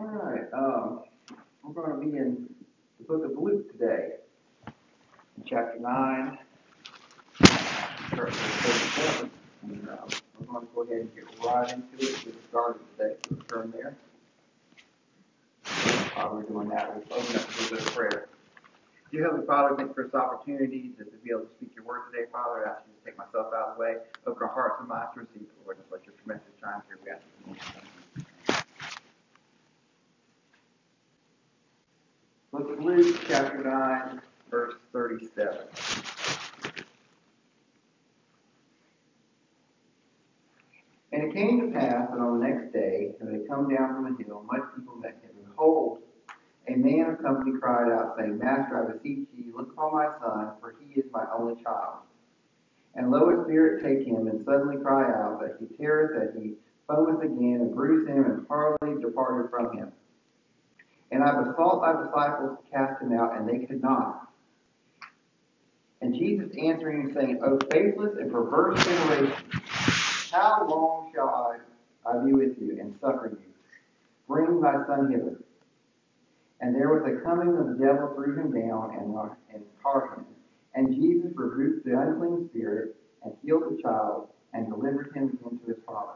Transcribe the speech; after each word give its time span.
All 0.00 0.06
right, 0.06 0.48
um, 0.54 1.02
we're 1.62 1.74
going 1.74 2.00
to 2.00 2.06
be 2.06 2.16
in 2.16 2.48
the 2.98 3.04
book 3.04 3.22
of 3.22 3.36
Luke 3.36 3.70
today, 3.70 4.12
chapter 5.44 5.78
9, 5.78 6.38
verse 8.14 8.34
37. 8.34 9.30
And, 9.64 9.88
uh, 9.90 9.96
we're 10.38 10.46
going 10.46 10.66
to 10.66 10.72
go 10.74 10.82
ahead 10.84 11.00
and 11.02 11.14
get 11.14 11.24
right 11.44 11.70
into 11.70 11.96
it, 11.96 12.24
get 12.24 12.34
started 12.48 12.80
today. 12.96 13.14
So 13.28 13.34
turn 13.54 13.74
there. 13.76 13.94
While 16.14 16.36
we're 16.36 16.42
doing 16.44 16.70
that, 16.70 16.96
we'll 16.96 17.18
open 17.18 17.36
up 17.36 17.50
a 17.50 17.70
bit 17.70 17.80
of 17.80 17.94
prayer. 17.94 18.28
Dear 19.12 19.24
Heavenly 19.24 19.46
Father, 19.46 19.76
thank 19.76 19.88
you 19.90 19.94
for 19.94 20.04
this 20.04 20.14
opportunity 20.14 20.92
to, 20.96 21.04
to 21.04 21.16
be 21.22 21.30
able 21.30 21.42
to 21.42 21.48
speak 21.58 21.72
your 21.74 21.84
word 21.84 22.04
today, 22.10 22.24
Father. 22.32 22.66
I 22.66 22.70
ask 22.70 22.80
you 22.88 22.94
to 22.98 23.04
take 23.04 23.18
myself 23.18 23.52
out 23.52 23.68
of 23.68 23.76
the 23.76 23.80
way, 23.82 23.96
open 24.26 24.44
our 24.44 24.48
hearts 24.48 24.76
and 24.80 24.88
minds 24.88 25.10
to 25.12 25.20
receive, 25.20 25.46
Lord. 25.66 25.76
Just 25.76 25.92
let 25.92 26.06
your 26.06 26.14
tremendous 26.24 26.48
shine 26.58 26.80
here. 26.88 26.96
We 27.04 27.10
ask 27.10 27.20
you. 27.84 27.99
Look 32.52 32.68
at 32.68 32.80
Luke 32.80 33.16
chapter 33.28 33.62
9, 33.62 34.20
verse 34.50 34.74
37. 34.92 35.58
And 41.12 41.22
it 41.22 41.32
came 41.32 41.60
to 41.60 41.78
pass 41.78 42.10
that 42.10 42.18
on 42.18 42.40
the 42.40 42.48
next 42.48 42.72
day, 42.72 43.12
as 43.20 43.28
they 43.28 43.46
come 43.46 43.68
down 43.68 43.94
from 43.94 44.16
the 44.16 44.24
hill, 44.24 44.44
much 44.50 44.62
people 44.74 44.96
met 44.96 45.20
him. 45.22 45.30
And 45.36 45.46
behold, 45.46 46.00
a 46.66 46.72
man 46.72 47.10
of 47.10 47.22
company 47.22 47.56
cried 47.56 47.92
out, 47.92 48.16
saying, 48.18 48.38
Master, 48.38 48.84
I 48.84 48.92
beseech 48.92 49.28
thee, 49.32 49.52
look 49.54 49.70
upon 49.70 49.92
my 49.92 50.08
son, 50.20 50.50
for 50.60 50.74
he 50.80 50.98
is 50.98 51.06
my 51.12 51.26
only 51.32 51.62
child. 51.62 51.98
And 52.96 53.12
lo, 53.12 53.30
a 53.30 53.44
spirit 53.44 53.80
take 53.80 54.04
him, 54.04 54.26
and 54.26 54.44
suddenly 54.44 54.76
cry 54.82 55.04
out, 55.04 55.40
that 55.40 55.56
he 55.60 55.66
teareth, 55.76 56.18
that 56.18 56.40
he 56.40 56.54
foameth 56.88 57.22
again, 57.22 57.60
and 57.60 57.72
bruise 57.72 58.08
him, 58.08 58.24
and 58.24 58.46
hardly 58.48 59.00
departed 59.00 59.50
from 59.50 59.76
him. 59.76 59.92
And 61.10 61.24
I 61.24 61.42
besought 61.42 61.82
thy 61.82 62.04
disciples 62.04 62.58
to 62.58 62.70
cast 62.70 63.02
him 63.02 63.12
out, 63.12 63.36
and 63.36 63.48
they 63.48 63.66
could 63.66 63.82
not. 63.82 64.28
And 66.00 66.14
Jesus 66.14 66.50
answering 66.60 67.00
and 67.00 67.14
saying, 67.14 67.40
O 67.44 67.58
faithless 67.70 68.16
and 68.18 68.30
perverse 68.32 68.82
generation, 68.84 69.60
how 70.30 70.66
long 70.68 71.10
shall 71.14 71.28
I, 71.28 72.10
I 72.10 72.24
be 72.24 72.32
with 72.32 72.56
you 72.58 72.78
and 72.80 72.94
suffer 73.00 73.30
you? 73.32 73.52
Bring 74.28 74.60
thy 74.60 74.86
son 74.86 75.10
hither. 75.10 75.42
And 76.60 76.74
there 76.74 76.88
was 76.88 77.02
a 77.04 77.22
coming 77.24 77.56
of 77.56 77.66
the 77.66 77.84
devil 77.84 78.12
threw 78.14 78.38
him 78.38 78.52
down 78.52 78.94
and, 78.94 79.14
and 79.52 79.64
caught 79.82 80.16
him. 80.16 80.24
And 80.74 80.94
Jesus 80.94 81.32
rebuked 81.34 81.84
the 81.84 81.98
unclean 82.00 82.48
spirit 82.50 82.96
and 83.24 83.34
healed 83.42 83.64
the 83.64 83.82
child 83.82 84.28
and 84.52 84.68
delivered 84.68 85.12
him 85.14 85.38
into 85.50 85.66
his 85.66 85.76
father. 85.86 86.12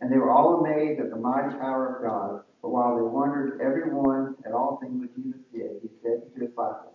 And 0.00 0.12
they 0.12 0.18
were 0.18 0.30
all 0.30 0.64
amazed 0.64 1.00
at 1.00 1.10
the 1.10 1.16
mighty 1.16 1.56
power 1.56 1.96
of 1.96 2.02
God. 2.02 2.42
But 2.62 2.70
while 2.70 2.96
they 2.96 3.02
wondered 3.02 3.60
every 3.60 3.90
one 3.92 4.36
at 4.44 4.52
all 4.52 4.78
things 4.80 5.00
which 5.00 5.14
Jesus 5.16 5.40
did, 5.52 5.80
he 5.82 5.88
said 6.02 6.22
to 6.22 6.40
his 6.40 6.50
disciples, 6.50 6.94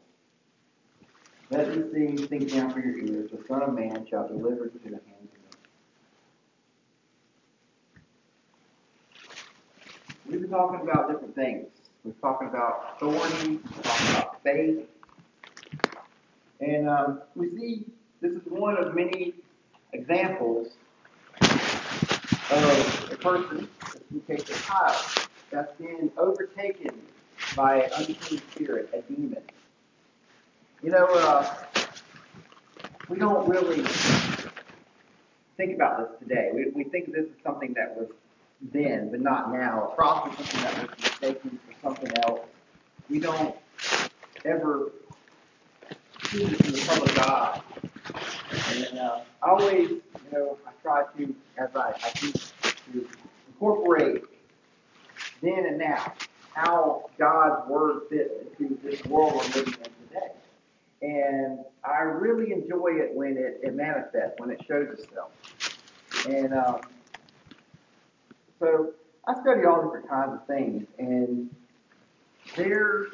Let 1.49 1.73
these 1.73 1.91
things 1.91 2.29
sink 2.29 2.52
down 2.52 2.72
for 2.72 2.79
your 2.79 2.97
ears. 2.97 3.31
The 3.31 3.44
Son 3.47 3.63
of 3.63 3.73
Man 3.73 4.05
shall 4.09 4.27
deliver 4.27 4.66
into 4.66 4.79
the 4.79 4.89
hands 4.89 5.29
of 5.33 5.41
men. 5.41 5.59
We've 10.29 10.41
been 10.41 10.49
talking 10.49 10.81
about 10.81 11.11
different 11.11 11.35
things. 11.35 11.67
We're 12.03 12.13
talking 12.13 12.47
about 12.47 12.95
authority, 12.95 13.59
we're 13.75 13.83
talking 13.83 14.16
about 14.16 14.44
faith. 14.44 14.88
And 16.59 16.89
um, 16.89 17.22
we 17.35 17.49
see 17.49 17.85
this 18.22 18.33
is 18.33 18.41
one 18.47 18.77
of 18.77 18.95
many 18.95 19.33
examples 19.94 20.69
of 22.52 23.11
a 23.11 23.16
person, 23.16 23.69
in 24.11 24.21
the 24.27 24.35
case 24.35 24.49
of 24.49 24.63
child, 24.63 25.30
that's 25.52 25.75
been 25.77 26.11
overtaken 26.17 27.02
by 27.55 27.83
an 27.83 27.91
unclean 27.97 28.41
spirit, 28.52 28.89
a 28.94 29.02
demon. 29.02 29.41
You 30.83 30.91
know, 30.91 31.05
uh, 31.05 31.55
we 33.09 33.17
don't 33.17 33.47
really 33.47 33.84
think 35.57 35.75
about 35.75 35.97
this 36.00 36.19
today. 36.28 36.51
We, 36.53 36.72
we 36.73 36.84
think 36.90 37.11
this 37.11 37.25
is 37.25 37.44
something 37.44 37.73
that 37.73 37.95
was 37.95 38.07
then, 38.72 39.11
but 39.11 39.22
not 39.22 39.51
now. 39.51 39.90
A 39.91 39.95
prophet 39.95 40.40
is 40.40 40.50
something 40.50 40.61
that 40.63 40.90
was 40.90 41.00
mistaken 41.00 41.59
for 41.66 41.90
something 41.90 42.17
else. 42.19 42.41
We 43.09 43.19
don't 43.19 43.56
ever 44.45 44.91
see 46.25 46.45
this 46.45 46.61
in 46.61 46.72
the 46.72 46.85
public 46.88 47.19
eye. 47.19 47.61
And 48.75 49.00
uh, 49.00 49.19
I 49.44 49.50
always, 49.50 49.90
you 49.90 50.02
know, 50.31 50.57
I 50.68 50.72
try 50.81 51.03
to, 51.18 51.35
as 51.57 51.69
I, 51.75 51.94
I 52.03 52.09
teach, 52.16 52.52
to 52.94 53.07
incorporate 53.47 54.24
then 55.41 55.66
and 55.66 55.78
now 55.79 56.13
how 56.53 57.09
God's 57.18 57.68
Word 57.68 58.03
fits 58.09 58.34
into 58.59 58.78
this 58.84 59.03
world 59.06 59.34
we're 59.34 59.63
living 59.63 59.74
in 59.74 60.07
today. 60.07 60.31
And 61.02 61.59
I 61.84 62.02
really 62.02 62.52
enjoy 62.52 62.91
it 62.97 63.13
when 63.13 63.38
it, 63.38 63.59
it 63.63 63.74
manifests, 63.74 64.35
when 64.38 64.52
it 64.52 64.63
shows 64.68 64.90
itself. 65.00 65.31
And 66.28 66.53
um, 66.53 66.81
so 68.59 68.91
I 69.28 69.34
study 69.41 69.66
all 69.66 69.84
different 69.84 70.09
kinds 70.09 70.34
of 70.34 70.46
things, 70.46 70.85
and 71.00 71.50
there 72.56 73.06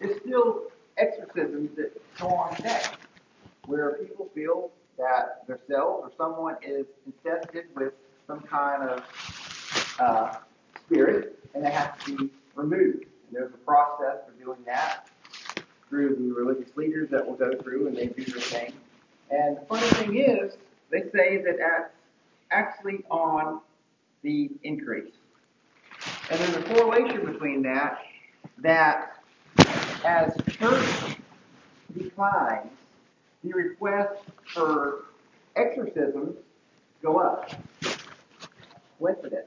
is 0.00 0.20
still 0.20 0.70
exorcisms 0.96 1.70
that 1.76 2.00
go 2.18 2.28
on 2.28 2.54
today, 2.54 2.82
where 3.66 3.94
people 3.94 4.30
feel 4.34 4.70
that 4.98 5.46
themselves 5.46 6.04
or 6.04 6.12
someone 6.16 6.56
is 6.62 6.86
infested 7.06 7.66
with 7.74 7.92
some 8.26 8.40
kind 8.40 8.88
of 8.88 9.96
uh, 9.98 10.36
spirit, 10.86 11.38
and 11.54 11.64
it 11.64 11.72
has 11.72 11.90
to 12.04 12.16
be 12.16 12.30
removed. 12.54 13.04
And 13.26 13.32
there's 13.32 13.52
a 13.52 13.58
process 13.58 14.18
for 14.26 14.42
doing 14.42 14.58
that 14.66 15.08
through 15.88 16.16
the 16.16 16.32
religious 16.32 16.76
leaders 16.76 17.10
that 17.10 17.26
will 17.26 17.36
go 17.36 17.54
through, 17.62 17.88
and 17.88 17.96
they 17.96 18.06
do 18.06 18.24
their 18.24 18.40
thing. 18.40 18.72
And 19.30 19.56
the 19.56 19.62
funny 19.62 19.86
thing 19.88 20.16
is, 20.16 20.56
they 20.90 21.02
say 21.10 21.42
that 21.42 21.56
that's 21.58 21.92
actually 22.50 23.04
on 23.10 23.60
the 24.22 24.50
increase. 24.62 25.12
And 26.30 26.40
there's 26.40 26.56
a 26.56 26.62
correlation 26.62 27.24
between 27.26 27.62
that, 27.62 27.98
that 28.58 29.18
as 30.04 30.34
church 30.50 31.16
declines, 31.96 32.70
the 33.44 33.52
requests 33.52 34.22
for 34.46 35.04
exorcisms 35.54 36.36
go 37.02 37.18
up. 37.18 37.50
Coincidence. 38.98 39.46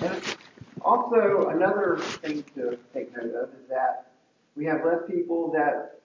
And 0.00 0.36
also, 0.82 1.48
another 1.48 1.98
thing 1.98 2.44
to 2.54 2.78
take 2.94 3.14
note 3.16 3.34
of 3.34 3.48
is 3.50 3.68
that 3.68 4.12
we 4.56 4.64
have 4.64 4.84
less 4.84 5.00
people 5.08 5.50
that 5.52 6.00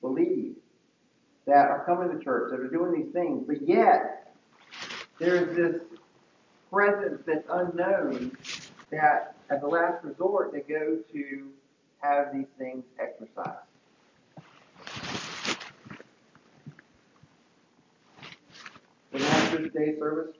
believe, 0.00 0.54
that 1.46 1.68
are 1.68 1.84
coming 1.84 2.16
to 2.16 2.24
church, 2.24 2.50
that 2.50 2.60
are 2.60 2.68
doing 2.68 3.02
these 3.02 3.12
things, 3.12 3.44
but 3.46 3.60
yet 3.66 4.32
there's 5.18 5.54
this 5.56 5.82
presence 6.72 7.20
that's 7.26 7.46
unknown 7.50 8.36
that, 8.90 9.36
as 9.50 9.62
a 9.62 9.66
last 9.66 10.04
resort, 10.04 10.52
they 10.52 10.60
go 10.60 10.98
to 11.12 11.48
have 12.00 12.32
these 12.32 12.46
things 12.58 12.84
exorcised. 12.98 13.73
To 19.54 19.62
today's 19.62 19.98
service? 20.00 20.34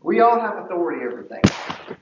We 0.00 0.20
all 0.20 0.38
have 0.38 0.58
authority 0.58 1.04
over 1.04 1.24
things. 1.24 1.98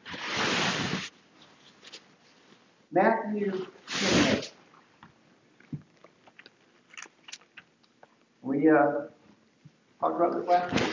Matthew 2.90 3.66
10 3.88 4.42
We 8.42 8.68
uh, 8.68 9.06
talked 9.98 10.16
about 10.20 10.38
this 10.38 10.46
last 10.46 10.74
week. 10.74 10.92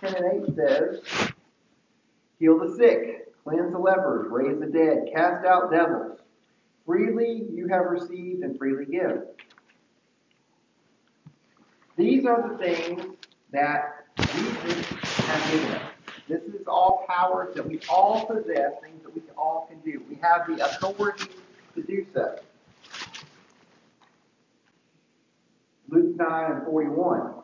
10 0.00 0.14
and 0.22 0.48
8 0.48 0.54
says, 0.54 1.00
Heal 2.38 2.56
the 2.56 2.76
sick, 2.76 3.34
cleanse 3.42 3.72
the 3.72 3.78
lepers, 3.78 4.28
raise 4.30 4.60
the 4.60 4.66
dead, 4.66 5.08
cast 5.12 5.44
out 5.44 5.72
devils. 5.72 6.20
Freely 6.86 7.48
you 7.52 7.66
have 7.66 7.86
received 7.86 8.44
and 8.44 8.56
freely 8.56 8.84
give. 8.84 9.22
These 12.00 12.24
are 12.24 12.48
the 12.48 12.56
things 12.56 13.04
that 13.52 14.06
Jesus 14.16 14.86
has 14.86 15.50
given 15.50 15.72
us. 15.72 15.82
This 16.30 16.40
is 16.44 16.66
all 16.66 17.04
powers 17.06 17.54
that 17.54 17.68
we 17.68 17.78
all 17.90 18.24
possess, 18.24 18.72
things 18.82 19.02
that 19.02 19.14
we 19.14 19.20
all 19.36 19.68
can 19.68 19.80
do. 19.80 20.02
We 20.08 20.16
have 20.22 20.46
the 20.46 20.64
authority 20.64 21.28
to 21.74 21.82
do 21.82 22.06
so. 22.14 22.38
Luke 25.90 26.16
9 26.16 26.52
and 26.52 26.64
41. 26.64 27.34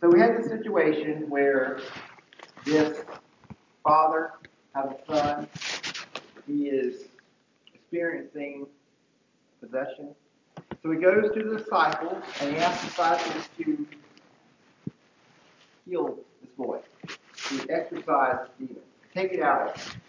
So 0.00 0.08
we 0.08 0.18
had 0.18 0.36
this 0.36 0.48
situation 0.48 1.30
where 1.30 1.78
this 2.64 3.04
father 3.84 4.32
has 4.74 4.90
a 4.90 5.16
son. 5.16 5.48
He 6.48 6.66
is 6.66 7.04
experiencing 7.72 8.66
possession. 9.60 10.16
So 10.84 10.90
he 10.90 10.98
goes 10.98 11.32
to 11.32 11.42
the 11.42 11.56
disciples 11.56 12.22
and 12.42 12.54
he 12.54 12.58
asks 12.58 12.82
the 12.82 12.88
disciples 12.88 13.48
to 13.56 13.86
heal 15.86 16.18
this 16.42 16.50
boy, 16.58 16.80
to 17.48 17.66
exorcise 17.70 18.46
the 18.58 18.66
demon, 18.66 18.82
take 19.14 19.32
it 19.32 19.40
out 19.40 19.70
of 19.70 19.74
them. 19.74 20.02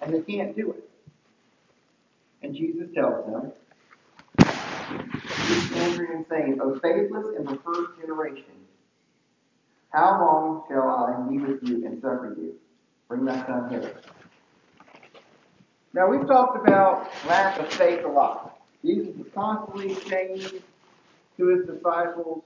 And 0.00 0.14
they 0.14 0.20
can't 0.20 0.54
do 0.54 0.70
it. 0.70 0.88
And 2.42 2.54
Jesus 2.54 2.86
tells 2.94 3.26
them, 3.26 3.52
He's 5.48 5.72
answering 5.72 6.12
and 6.12 6.26
saying, 6.30 6.60
O 6.62 6.78
faithless 6.78 7.26
and 7.36 7.48
perverse 7.48 7.88
generation, 8.00 8.44
how 9.90 10.20
long 10.20 10.62
shall 10.68 10.88
I 10.88 11.28
be 11.28 11.38
with 11.38 11.68
you 11.68 11.84
and 11.84 12.00
suffer 12.00 12.36
you? 12.38 12.54
Bring 13.08 13.24
my 13.24 13.44
son 13.46 13.68
here. 13.68 13.96
Now, 15.92 16.06
we've 16.06 16.26
talked 16.28 16.64
about 16.64 17.10
lack 17.26 17.58
of 17.58 17.72
faith 17.72 18.04
a 18.04 18.08
lot. 18.08 18.47
Jesus 18.84 19.14
is 19.16 19.26
constantly 19.34 19.94
saying 19.94 20.62
to 21.36 21.46
his 21.46 21.66
disciples, 21.66 22.42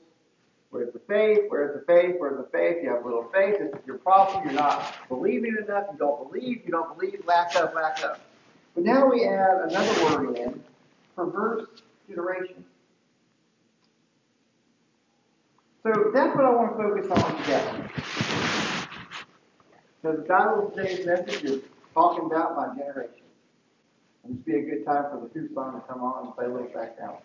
Where's 0.71 0.93
the 0.95 1.01
faith? 1.01 1.41
Where's 1.49 1.79
the 1.79 1.85
faith? 1.87 2.17
Where's 2.19 2.39
the 2.39 2.49
faith? 2.51 2.83
You 2.83 2.95
have 2.95 3.05
little 3.05 3.25
faith. 3.25 3.59
This 3.59 3.79
is 3.79 3.87
your 3.87 3.99
problem. 3.99 4.45
You're 4.45 4.55
not 4.55 4.95
believing 5.11 5.55
enough. 5.63 5.89
You 5.93 5.99
don't 5.99 6.33
believe. 6.33 6.63
You 6.65 6.71
don't 6.71 6.99
believe. 6.99 7.23
Lack 7.27 7.55
up, 7.57 7.75
lack 7.75 8.03
up. 8.03 8.21
But 8.75 8.85
now 8.85 9.07
we 9.07 9.27
add 9.27 9.69
another 9.69 10.05
word 10.05 10.39
in 10.39 10.65
perverse 11.15 11.69
generation. 12.09 12.65
So 15.83 16.11
that's 16.15 16.35
what 16.35 16.47
I 16.47 16.51
want 16.51 16.77
to 16.77 16.83
focus 16.83 17.11
on 17.11 17.43
today. 17.43 17.89
So 20.01 20.13
the 20.13 20.23
title 20.23 20.69
of 20.69 20.75
today's 20.75 21.05
message 21.05 21.45
is 21.45 21.63
Talking 21.93 22.27
About 22.27 22.57
My 22.57 22.75
Generation. 22.75 23.22
And 24.25 24.37
this 24.37 24.45
be 24.45 24.57
a 24.57 24.63
good 24.63 24.85
time 24.85 25.05
for 25.11 25.29
the 25.33 25.39
Who 25.39 25.53
song 25.55 25.81
to 25.81 25.87
come 25.87 26.03
on 26.03 26.27
and 26.27 26.35
play 26.35 26.47
a 26.47 26.49
little 26.49 26.69
back 26.69 26.99
down. 26.99 27.17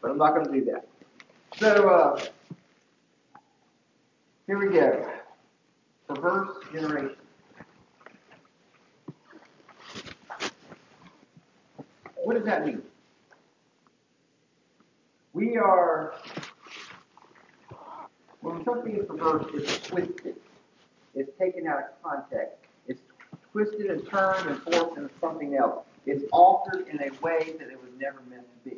But 0.00 0.10
I'm 0.10 0.18
not 0.18 0.34
going 0.34 0.46
to 0.46 0.52
do 0.52 0.64
that. 0.66 0.88
So, 1.58 1.88
uh, 1.88 2.24
here 4.46 4.58
we 4.58 4.72
go. 4.72 5.10
Perverse 6.08 6.56
generation. 6.72 7.16
What 12.16 12.36
does 12.36 12.44
that 12.44 12.66
mean? 12.66 12.82
We 15.32 15.56
are, 15.58 16.14
when 18.40 18.64
something 18.64 18.96
is 18.96 19.06
perverse, 19.06 19.46
it's 19.54 19.86
twisted. 19.86 20.36
It's 21.14 21.30
taken 21.38 21.66
out 21.66 21.78
of 21.78 22.02
context. 22.02 22.65
Twisted 23.56 23.86
and 23.86 24.06
turned 24.06 24.50
and 24.50 24.62
forced 24.64 24.98
into 24.98 25.08
something 25.18 25.56
else. 25.56 25.86
It's 26.04 26.22
altered 26.30 26.88
in 26.88 27.00
a 27.00 27.10
way 27.22 27.54
that 27.58 27.70
it 27.70 27.80
was 27.80 27.90
never 27.98 28.18
meant 28.28 28.42
to 28.42 28.70
be. 28.70 28.76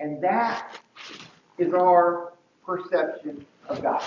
And 0.00 0.24
that 0.24 0.78
is 1.58 1.74
our 1.74 2.32
perception 2.64 3.44
of 3.68 3.82
God. 3.82 4.02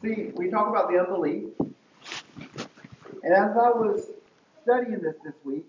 See, 0.00 0.30
we 0.36 0.50
talk 0.50 0.68
about 0.68 0.88
the 0.88 1.00
unbelief. 1.00 1.48
And 3.24 3.34
as 3.34 3.56
I 3.56 3.70
was 3.70 4.12
studying 4.62 5.00
this 5.00 5.16
this 5.24 5.34
week, 5.42 5.66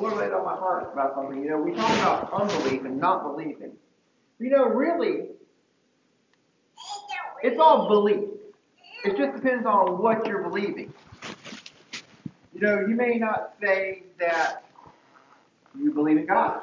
Lord 0.00 0.16
laid 0.16 0.32
on 0.32 0.44
my 0.44 0.56
heart 0.56 0.90
about 0.92 1.14
something. 1.14 1.42
You 1.42 1.50
know, 1.50 1.58
we 1.58 1.72
talk 1.72 1.90
about 1.90 2.32
unbelief 2.32 2.84
and 2.84 2.98
not 2.98 3.22
believing. 3.22 3.72
You 4.38 4.50
know, 4.50 4.64
really, 4.64 5.26
it's 7.42 7.60
all 7.60 7.88
belief. 7.88 8.28
It 9.04 9.16
just 9.16 9.36
depends 9.36 9.66
on 9.66 10.02
what 10.02 10.26
you're 10.26 10.42
believing. 10.42 10.92
You 12.54 12.60
know, 12.60 12.80
you 12.80 12.94
may 12.94 13.18
not 13.18 13.54
say 13.62 14.04
that 14.18 14.64
you 15.78 15.92
believe 15.92 16.18
in 16.18 16.26
God, 16.26 16.62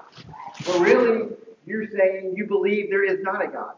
but 0.66 0.80
really, 0.80 1.30
you're 1.66 1.88
saying 1.90 2.34
you 2.36 2.46
believe 2.46 2.90
there 2.90 3.04
is 3.04 3.22
not 3.22 3.44
a 3.44 3.48
God. 3.48 3.74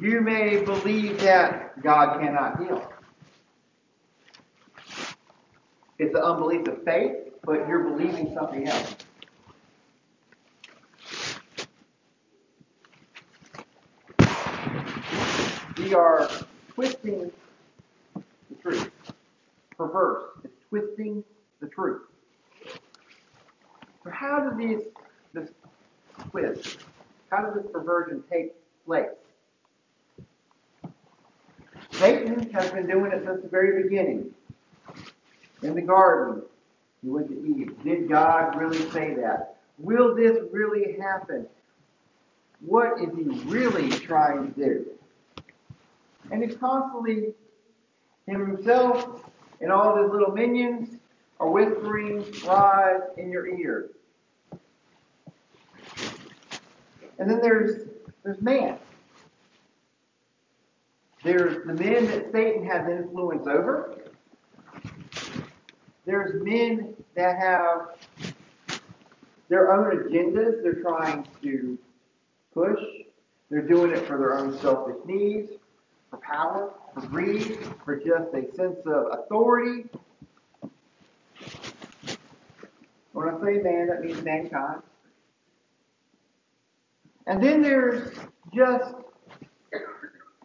You 0.00 0.20
may 0.20 0.62
believe 0.62 1.20
that 1.20 1.80
God 1.82 2.20
cannot 2.20 2.58
heal. 2.60 2.92
It's 6.02 6.12
the 6.12 6.24
unbelief 6.24 6.66
of 6.66 6.82
faith, 6.82 7.12
but 7.44 7.68
you're 7.68 7.84
believing 7.84 8.34
something 8.34 8.66
else. 8.66 8.96
We 15.78 15.94
are 15.94 16.28
twisting 16.70 17.30
the 18.14 18.56
truth. 18.60 18.90
Perverse. 19.76 20.24
It's 20.42 20.52
twisting 20.68 21.22
the 21.60 21.68
truth. 21.68 22.02
So 24.02 24.10
how 24.10 24.40
does 24.40 24.58
these 24.58 24.80
this 25.32 25.50
twist, 26.32 26.78
how 27.30 27.44
does 27.44 27.54
this 27.62 27.70
perversion 27.72 28.24
take 28.28 28.54
place? 28.84 29.06
Satan 31.92 32.50
has 32.50 32.72
been 32.72 32.88
doing 32.88 33.12
it 33.12 33.24
since 33.24 33.40
the 33.40 33.48
very 33.48 33.84
beginning. 33.84 34.34
In 35.62 35.74
the 35.74 35.82
garden, 35.82 36.42
he 37.02 37.08
went 37.08 37.28
to 37.28 37.34
Eve. 37.34 37.76
Did 37.84 38.08
God 38.08 38.56
really 38.56 38.88
say 38.90 39.14
that? 39.14 39.56
Will 39.78 40.14
this 40.14 40.38
really 40.50 40.96
happen? 41.00 41.46
What 42.60 43.00
is 43.00 43.08
he 43.16 43.24
really 43.48 43.90
trying 43.90 44.52
to 44.52 44.60
do? 44.60 44.86
And 46.30 46.42
he's 46.42 46.56
constantly, 46.56 47.34
himself 48.26 49.24
and 49.60 49.72
all 49.72 50.00
his 50.00 50.10
little 50.10 50.32
minions 50.32 50.96
are 51.40 51.48
whispering 51.48 52.24
lies 52.44 53.00
in 53.16 53.30
your 53.30 53.46
ear. 53.46 53.90
And 57.18 57.30
then 57.30 57.40
there's 57.40 57.88
there's 58.24 58.40
man. 58.40 58.78
There's 61.24 61.64
the 61.66 61.74
men 61.74 62.06
that 62.06 62.32
Satan 62.32 62.64
has 62.66 62.88
influence 62.88 63.46
over. 63.46 64.01
There's 66.04 66.42
men 66.42 66.94
that 67.14 67.38
have 67.38 67.98
their 69.48 69.72
own 69.72 69.96
agendas 69.96 70.62
they're 70.62 70.82
trying 70.82 71.26
to 71.42 71.78
push. 72.54 72.80
They're 73.50 73.66
doing 73.66 73.92
it 73.92 74.06
for 74.06 74.18
their 74.18 74.38
own 74.38 74.58
selfish 74.58 74.96
needs, 75.04 75.52
for 76.10 76.16
power, 76.18 76.72
for 76.94 77.06
greed, 77.06 77.58
for 77.84 77.96
just 77.96 78.34
a 78.34 78.54
sense 78.56 78.78
of 78.86 79.08
authority. 79.12 79.84
When 83.12 83.28
I 83.28 83.40
say 83.40 83.58
man, 83.62 83.88
that 83.88 84.00
means 84.00 84.22
mankind. 84.22 84.82
And 87.26 87.42
then 87.42 87.62
there's 87.62 88.16
just 88.54 88.94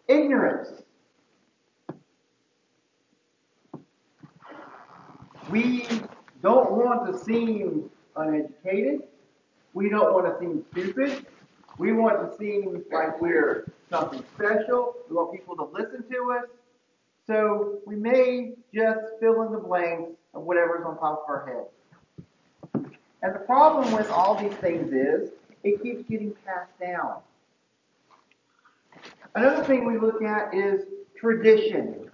ignorance. 0.06 0.82
We 5.50 5.86
don't 6.42 6.72
want 6.72 7.10
to 7.10 7.18
seem 7.18 7.90
uneducated. 8.16 9.02
We 9.72 9.88
don't 9.88 10.12
want 10.12 10.26
to 10.26 10.38
seem 10.38 10.64
stupid. 10.72 11.26
We 11.78 11.92
want 11.92 12.30
to 12.30 12.36
seem 12.36 12.84
like 12.92 13.20
we're 13.20 13.70
something 13.88 14.22
special. 14.34 14.94
We 15.08 15.16
want 15.16 15.32
people 15.32 15.56
to 15.56 15.64
listen 15.64 16.04
to 16.10 16.38
us. 16.38 16.48
So 17.26 17.78
we 17.86 17.94
may 17.94 18.54
just 18.74 19.00
fill 19.20 19.42
in 19.42 19.52
the 19.52 19.58
blanks 19.58 20.12
of 20.34 20.42
whatever's 20.42 20.84
on 20.84 20.98
top 20.98 21.24
of 21.24 21.30
our 21.30 21.46
head. 21.46 22.84
And 23.22 23.34
the 23.34 23.40
problem 23.40 23.92
with 23.92 24.10
all 24.10 24.34
these 24.34 24.54
things 24.54 24.92
is 24.92 25.30
it 25.64 25.82
keeps 25.82 26.08
getting 26.08 26.34
passed 26.44 26.78
down. 26.80 27.18
Another 29.34 29.64
thing 29.64 29.86
we 29.86 29.98
look 29.98 30.22
at 30.22 30.54
is 30.54 30.84
tradition. 31.18 32.07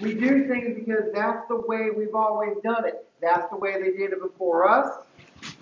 We 0.00 0.14
do 0.14 0.46
things 0.46 0.78
because 0.78 1.04
that's 1.14 1.46
the 1.48 1.56
way 1.56 1.88
we've 1.96 2.14
always 2.14 2.56
done 2.62 2.86
it. 2.86 3.06
That's 3.20 3.48
the 3.50 3.56
way 3.56 3.80
they 3.80 3.96
did 3.96 4.12
it 4.12 4.20
before 4.20 4.68
us, 4.68 4.90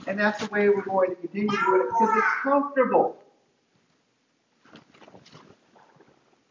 and 0.08 0.18
that's 0.18 0.40
the 0.44 0.52
way 0.52 0.68
we're 0.68 0.82
going 0.82 1.10
to 1.10 1.16
continue 1.16 1.48
doing 1.48 1.82
it 1.82 1.86
because 1.86 2.16
it's 2.16 2.42
comfortable. 2.42 3.16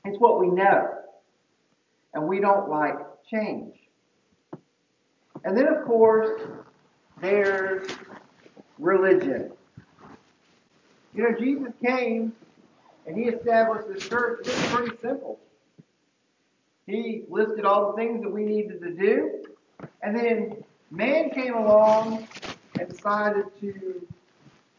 It's 0.05 0.19
what 0.19 0.39
we 0.39 0.47
know. 0.47 0.99
And 2.13 2.27
we 2.27 2.39
don't 2.39 2.69
like 2.69 2.95
change. 3.29 3.75
And 5.43 5.57
then, 5.57 5.67
of 5.67 5.85
course, 5.85 6.41
there's 7.21 7.89
religion. 8.77 9.51
You 11.13 11.23
know, 11.23 11.37
Jesus 11.37 11.73
came 11.83 12.33
and 13.05 13.17
he 13.17 13.23
established 13.23 13.87
this 13.87 14.07
church. 14.07 14.39
It's 14.45 14.73
pretty 14.73 14.95
simple. 15.01 15.39
He 16.85 17.23
listed 17.29 17.65
all 17.65 17.91
the 17.91 17.97
things 17.97 18.21
that 18.23 18.31
we 18.31 18.43
needed 18.43 18.81
to 18.81 18.91
do, 18.91 19.43
and 20.01 20.15
then 20.15 20.63
man 20.91 21.29
came 21.29 21.53
along 21.53 22.27
and 22.79 22.89
decided 22.89 23.45
to 23.61 24.05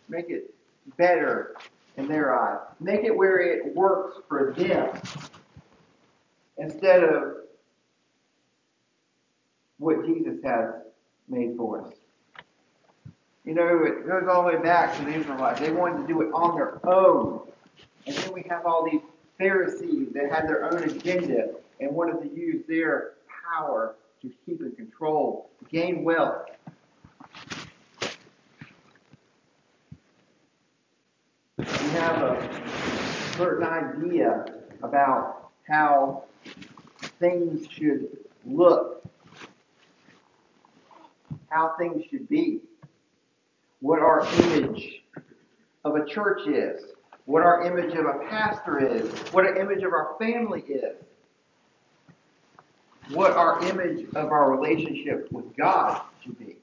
make 0.09 0.29
it 0.29 0.55
better 0.97 1.55
in 1.97 2.07
their 2.09 2.39
eyes, 2.39 2.61
make 2.81 3.05
it 3.05 3.17
where 3.17 3.39
it 3.39 3.75
works 3.75 4.19
for 4.29 4.53
them, 4.53 4.91
instead 6.59 7.03
of 7.03 7.37
what 9.79 10.05
Jesus 10.05 10.43
has 10.45 10.71
made 11.29 11.57
for 11.57 11.87
us. 11.87 11.95
You 13.45 13.55
know, 13.55 13.85
it 13.85 14.07
goes 14.07 14.25
all 14.29 14.43
the 14.43 14.57
way 14.57 14.63
back 14.63 14.97
to 14.97 15.05
the 15.05 15.13
Israelites. 15.13 15.61
They 15.61 15.71
wanted 15.71 16.03
to 16.03 16.07
do 16.07 16.23
it 16.23 16.31
on 16.33 16.57
their 16.57 16.87
own. 16.87 17.41
And 18.07 18.17
then 18.17 18.33
we 18.33 18.43
have 18.49 18.65
all 18.65 18.89
these 18.91 19.03
Pharisees 19.39 20.09
that 20.15 20.31
had 20.31 20.49
their 20.49 20.65
own 20.65 20.83
agenda 20.83 21.51
and 21.81 21.95
wanted 21.95 22.23
to 22.23 22.35
use 22.35 22.65
their 22.69 23.15
power 23.53 23.97
to 24.23 24.31
keep 24.47 24.61
in 24.61 24.73
control, 24.73 25.51
gain 25.71 26.05
wealth. 26.05 26.47
We 31.59 31.65
have 32.01 32.23
a 32.23 33.35
certain 33.37 33.67
idea 33.67 34.47
about 34.83 35.51
how 35.69 36.25
things 37.21 37.67
should 37.71 38.09
look, 38.45 39.03
how 41.49 41.75
things 41.79 42.05
should 42.11 42.29
be, 42.29 42.61
what 43.81 43.99
our 43.99 44.27
image 44.43 45.03
of 45.85 45.97
a 45.97 46.07
church 46.07 46.47
is, 46.49 46.83
what 47.27 47.43
our 47.43 47.63
image 47.65 47.95
of 47.95 48.07
a 48.07 48.19
pastor 48.29 48.79
is, 48.85 49.11
what 49.33 49.45
our 49.45 49.57
image 49.57 49.83
of 49.83 49.93
our 49.93 50.17
family 50.19 50.63
is, 50.63 50.97
what 53.11 53.33
our 53.33 53.63
image 53.67 54.07
of 54.15 54.31
our 54.31 54.51
relationship 54.51 55.31
with 55.31 55.57
God 55.57 56.03
should 56.23 56.39
be. 56.39 56.57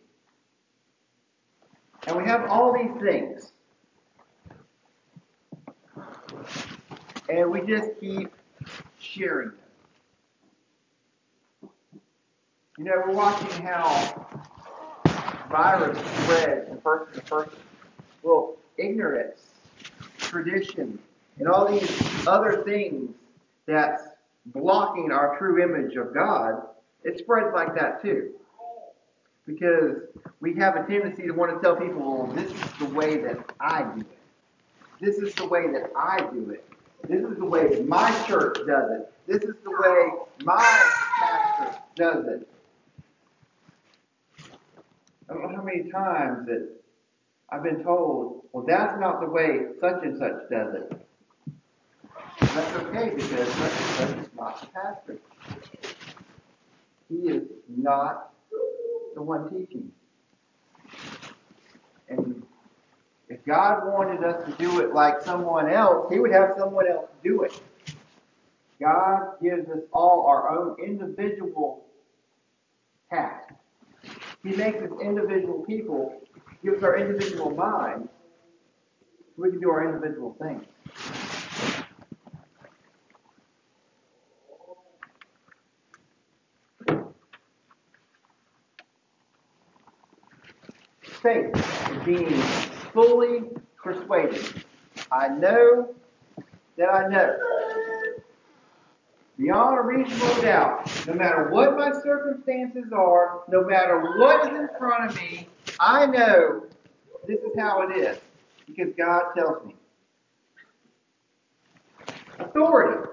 And 2.07 2.17
we 2.17 2.23
have 2.25 2.49
all 2.49 2.73
these 2.73 3.01
things. 3.01 3.51
And 7.29 7.51
we 7.51 7.61
just 7.61 7.91
keep 7.99 8.33
sharing 8.99 9.49
them. 9.49 9.57
You 12.77 12.85
know, 12.85 13.03
we're 13.05 13.13
watching 13.13 13.63
how 13.63 14.27
virus 15.51 15.97
spreads 16.23 16.67
from 16.69 16.77
person 16.79 17.13
to 17.13 17.21
person. 17.21 17.59
Well, 18.23 18.55
ignorance, 18.77 19.51
tradition, 20.17 20.97
and 21.37 21.47
all 21.47 21.71
these 21.71 22.27
other 22.27 22.63
things 22.63 23.13
that's 23.65 24.03
blocking 24.45 25.11
our 25.11 25.37
true 25.37 25.61
image 25.61 25.95
of 25.95 26.13
God, 26.13 26.63
it 27.03 27.19
spreads 27.19 27.53
like 27.53 27.75
that 27.75 28.01
too. 28.01 28.31
Because 29.45 29.97
we 30.39 30.55
have 30.55 30.75
a 30.75 30.85
tendency 30.87 31.23
to 31.23 31.31
want 31.31 31.53
to 31.53 31.61
tell 31.61 31.75
people, 31.75 32.25
well, 32.25 32.27
this 32.27 32.51
is 32.51 32.71
the 32.79 32.85
way 32.85 33.17
that 33.17 33.37
I 33.59 33.83
do 33.95 34.01
it. 34.01 34.17
This 34.99 35.17
is 35.17 35.33
the 35.33 35.47
way 35.47 35.67
that 35.71 35.91
I 35.97 36.19
do 36.31 36.51
it. 36.51 36.63
This 37.07 37.23
is 37.23 37.37
the 37.37 37.45
way 37.45 37.81
my 37.87 38.11
church 38.27 38.57
does 38.67 38.91
it. 38.91 39.11
This 39.27 39.41
is 39.43 39.55
the 39.63 39.71
way 39.71 40.09
my 40.43 40.91
pastor 41.19 41.79
does 41.95 42.27
it. 42.27 42.47
I 45.29 45.33
don't 45.33 45.43
know 45.43 45.55
how 45.55 45.63
many 45.63 45.89
times 45.89 46.45
that 46.47 46.69
I've 47.49 47.63
been 47.63 47.83
told, 47.83 48.43
well, 48.51 48.65
that's 48.67 48.99
not 48.99 49.21
the 49.21 49.27
way 49.27 49.61
such 49.79 50.03
and 50.03 50.17
such 50.17 50.49
does 50.49 50.75
it. 50.75 51.07
That's 52.39 52.75
okay 52.75 53.13
because 53.15 53.47
such 53.53 54.01
and 54.01 54.19
such 54.19 54.30
not. 54.41 54.69
He 57.09 57.15
is 57.27 57.43
not 57.67 58.33
the 59.15 59.21
one 59.21 59.49
teaching. 59.49 59.91
And 62.09 62.43
if 63.29 63.43
God 63.45 63.85
wanted 63.85 64.23
us 64.23 64.43
to 64.45 64.51
do 64.57 64.79
it 64.79 64.93
like 64.93 65.21
someone 65.21 65.69
else, 65.69 66.11
He 66.11 66.19
would 66.19 66.31
have 66.31 66.53
someone 66.57 66.87
else 66.87 67.09
do 67.23 67.43
it. 67.43 67.59
God 68.79 69.33
gives 69.41 69.69
us 69.69 69.81
all 69.93 70.25
our 70.25 70.49
own 70.49 70.75
individual 70.83 71.85
task. 73.09 73.53
He 74.43 74.55
makes 74.55 74.81
us 74.81 74.89
individual 75.01 75.63
people, 75.67 76.19
gives 76.63 76.83
our 76.83 76.97
individual 76.97 77.51
minds, 77.51 78.09
so 79.35 79.43
we 79.43 79.51
can 79.51 79.61
do 79.61 79.69
our 79.69 79.87
individual 79.87 80.35
things. 80.41 80.65
Faith 91.21 91.55
is 91.55 91.81
being 92.05 92.33
fully 92.93 93.43
persuaded. 93.81 94.63
I 95.11 95.27
know 95.29 95.93
that 96.77 96.89
I 96.89 97.07
know. 97.07 97.37
Beyond 99.37 99.79
a 99.79 99.81
reasonable 99.81 100.41
doubt, 100.41 101.07
no 101.07 101.13
matter 101.13 101.49
what 101.49 101.75
my 101.75 101.91
circumstances 102.03 102.91
are, 102.93 103.41
no 103.47 103.63
matter 103.63 103.99
what 104.19 104.51
is 104.51 104.59
in 104.59 104.69
front 104.77 105.09
of 105.09 105.15
me, 105.15 105.47
I 105.79 106.05
know 106.05 106.63
this 107.27 107.39
is 107.39 107.51
how 107.57 107.81
it 107.81 107.97
is 107.97 108.19
because 108.67 108.93
God 108.97 109.33
tells 109.35 109.65
me. 109.65 109.75
Authority. 112.39 113.09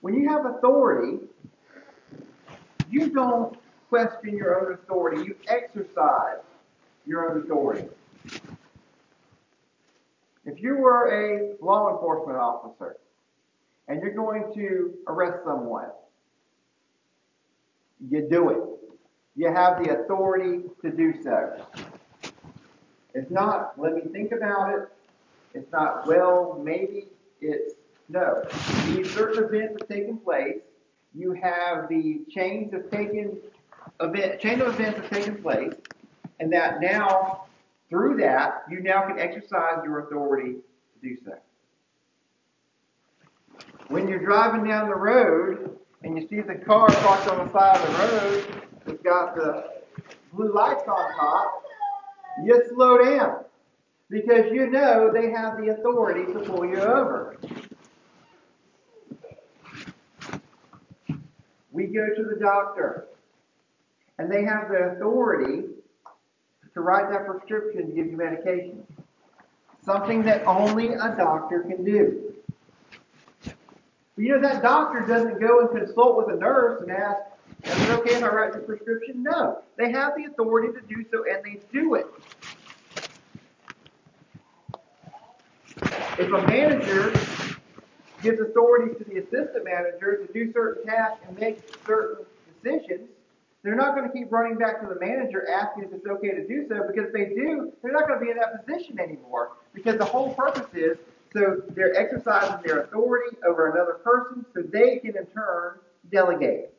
When 0.00 0.14
you 0.14 0.28
have 0.28 0.46
authority, 0.46 1.18
you 2.90 3.10
don't 3.10 3.56
question 3.90 4.36
your 4.36 4.64
own 4.64 4.72
authority. 4.72 5.24
You 5.24 5.36
exercise 5.48 6.38
your 7.06 7.30
own 7.30 7.42
authority. 7.42 7.88
If 10.46 10.62
you 10.62 10.76
were 10.76 11.12
a 11.12 11.62
law 11.62 11.92
enforcement 11.92 12.38
officer 12.38 12.96
and 13.88 14.00
you're 14.00 14.14
going 14.14 14.52
to 14.54 14.94
arrest 15.06 15.44
someone, 15.44 15.88
you 18.08 18.26
do 18.30 18.50
it. 18.50 18.58
You 19.36 19.52
have 19.52 19.82
the 19.82 20.00
authority 20.00 20.62
to 20.82 20.90
do 20.90 21.12
so. 21.22 21.66
It's 23.14 23.30
not, 23.30 23.72
let 23.76 23.94
me 23.94 24.02
think 24.12 24.32
about 24.32 24.72
it. 24.74 24.88
It's 25.52 25.70
not, 25.72 26.06
well, 26.06 26.60
maybe. 26.62 27.08
It's, 27.40 27.74
no. 28.08 28.44
These 28.86 29.10
certain 29.12 29.44
events 29.44 29.80
have 29.80 29.88
taken 29.88 30.18
place. 30.18 30.60
You 31.14 31.32
have 31.32 31.88
the 31.88 32.20
chains 32.30 32.72
of 32.72 32.90
taken 32.90 33.36
event, 34.00 34.40
chain 34.40 34.60
of 34.60 34.68
events 34.68 35.00
have 35.00 35.10
taken 35.10 35.42
place, 35.42 35.74
and 36.40 36.52
that 36.52 36.80
now, 36.80 37.44
through 37.88 38.16
that, 38.18 38.64
you 38.70 38.80
now 38.80 39.06
can 39.06 39.18
exercise 39.18 39.78
your 39.84 40.00
authority 40.00 40.54
to 40.54 41.08
do 41.08 41.16
so. 41.24 41.32
When 43.88 44.08
you're 44.08 44.24
driving 44.24 44.64
down 44.68 44.88
the 44.88 44.94
road 44.94 45.76
and 46.02 46.16
you 46.16 46.26
see 46.28 46.40
the 46.40 46.54
car 46.54 46.88
parked 46.88 47.28
on 47.28 47.46
the 47.46 47.52
side 47.52 47.76
of 47.76 47.86
the 47.86 47.98
road 47.98 48.64
that's 48.86 49.02
got 49.02 49.34
the 49.34 49.82
blue 50.32 50.52
lights 50.54 50.84
on 50.86 51.12
top, 51.14 51.64
you 52.44 52.62
slow 52.72 53.04
down 53.04 53.44
because 54.08 54.46
you 54.52 54.70
know 54.70 55.10
they 55.12 55.30
have 55.30 55.56
the 55.56 55.68
authority 55.68 56.32
to 56.32 56.40
pull 56.40 56.64
you 56.64 56.78
over. 56.78 57.36
We 61.72 61.86
go 61.86 62.14
to 62.14 62.24
the 62.24 62.36
doctor 62.40 63.08
and 64.20 64.30
they 64.30 64.44
have 64.44 64.68
the 64.68 64.92
authority 64.92 65.62
to 66.74 66.80
write 66.82 67.10
that 67.10 67.24
prescription 67.24 67.88
to 67.88 67.92
give 67.94 68.06
you 68.06 68.18
medication. 68.18 68.86
Something 69.82 70.22
that 70.24 70.46
only 70.46 70.92
a 70.92 71.14
doctor 71.16 71.60
can 71.60 71.82
do. 71.82 72.34
You 74.18 74.34
know, 74.34 74.40
that 74.42 74.62
doctor 74.62 75.00
doesn't 75.06 75.40
go 75.40 75.60
and 75.60 75.70
consult 75.70 76.18
with 76.18 76.36
a 76.36 76.38
nurse 76.38 76.82
and 76.82 76.90
ask, 76.90 77.22
is 77.64 77.88
it 77.88 77.90
okay 78.00 78.14
if 78.16 78.22
I 78.22 78.28
write 78.28 78.52
the 78.52 78.58
prescription? 78.58 79.22
No. 79.22 79.62
They 79.78 79.90
have 79.90 80.12
the 80.14 80.24
authority 80.24 80.68
to 80.78 80.86
do 80.86 81.02
so, 81.10 81.24
and 81.24 81.42
they 81.42 81.58
do 81.72 81.94
it. 81.94 82.06
If 86.18 86.30
a 86.30 86.46
manager 86.46 87.10
gives 88.22 88.38
authority 88.38 89.02
to 89.02 89.04
the 89.04 89.20
assistant 89.20 89.64
manager 89.64 90.26
to 90.26 90.30
do 90.30 90.52
certain 90.52 90.84
tasks 90.84 91.24
and 91.26 91.38
make 91.38 91.60
certain 91.86 92.26
decisions, 92.62 93.08
they're 93.62 93.76
not 93.76 93.94
going 93.94 94.10
to 94.10 94.12
keep 94.16 94.32
running 94.32 94.56
back 94.56 94.80
to 94.80 94.86
the 94.86 94.98
manager 94.98 95.48
asking 95.50 95.84
if 95.84 95.92
it's 95.92 96.06
okay 96.06 96.30
to 96.30 96.46
do 96.46 96.66
so 96.68 96.82
because 96.86 97.08
if 97.08 97.12
they 97.12 97.26
do, 97.34 97.72
they're 97.82 97.92
not 97.92 98.08
going 98.08 98.18
to 98.18 98.24
be 98.24 98.30
in 98.30 98.38
that 98.38 98.64
position 98.64 98.98
anymore. 98.98 99.52
Because 99.74 99.98
the 99.98 100.04
whole 100.04 100.34
purpose 100.34 100.66
is 100.74 100.96
so 101.32 101.62
they're 101.70 101.96
exercising 101.96 102.60
their 102.64 102.80
authority 102.80 103.36
over 103.46 103.70
another 103.70 103.94
person 104.02 104.44
so 104.54 104.62
they 104.62 104.98
can 104.98 105.16
in 105.16 105.26
turn 105.26 105.78
delegate. 106.10 106.74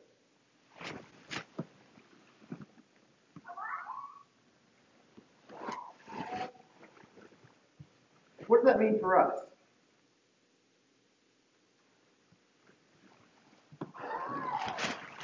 What 8.48 8.64
does 8.64 8.66
that 8.66 8.80
mean 8.80 8.98
for 8.98 9.18
us? 9.18 9.40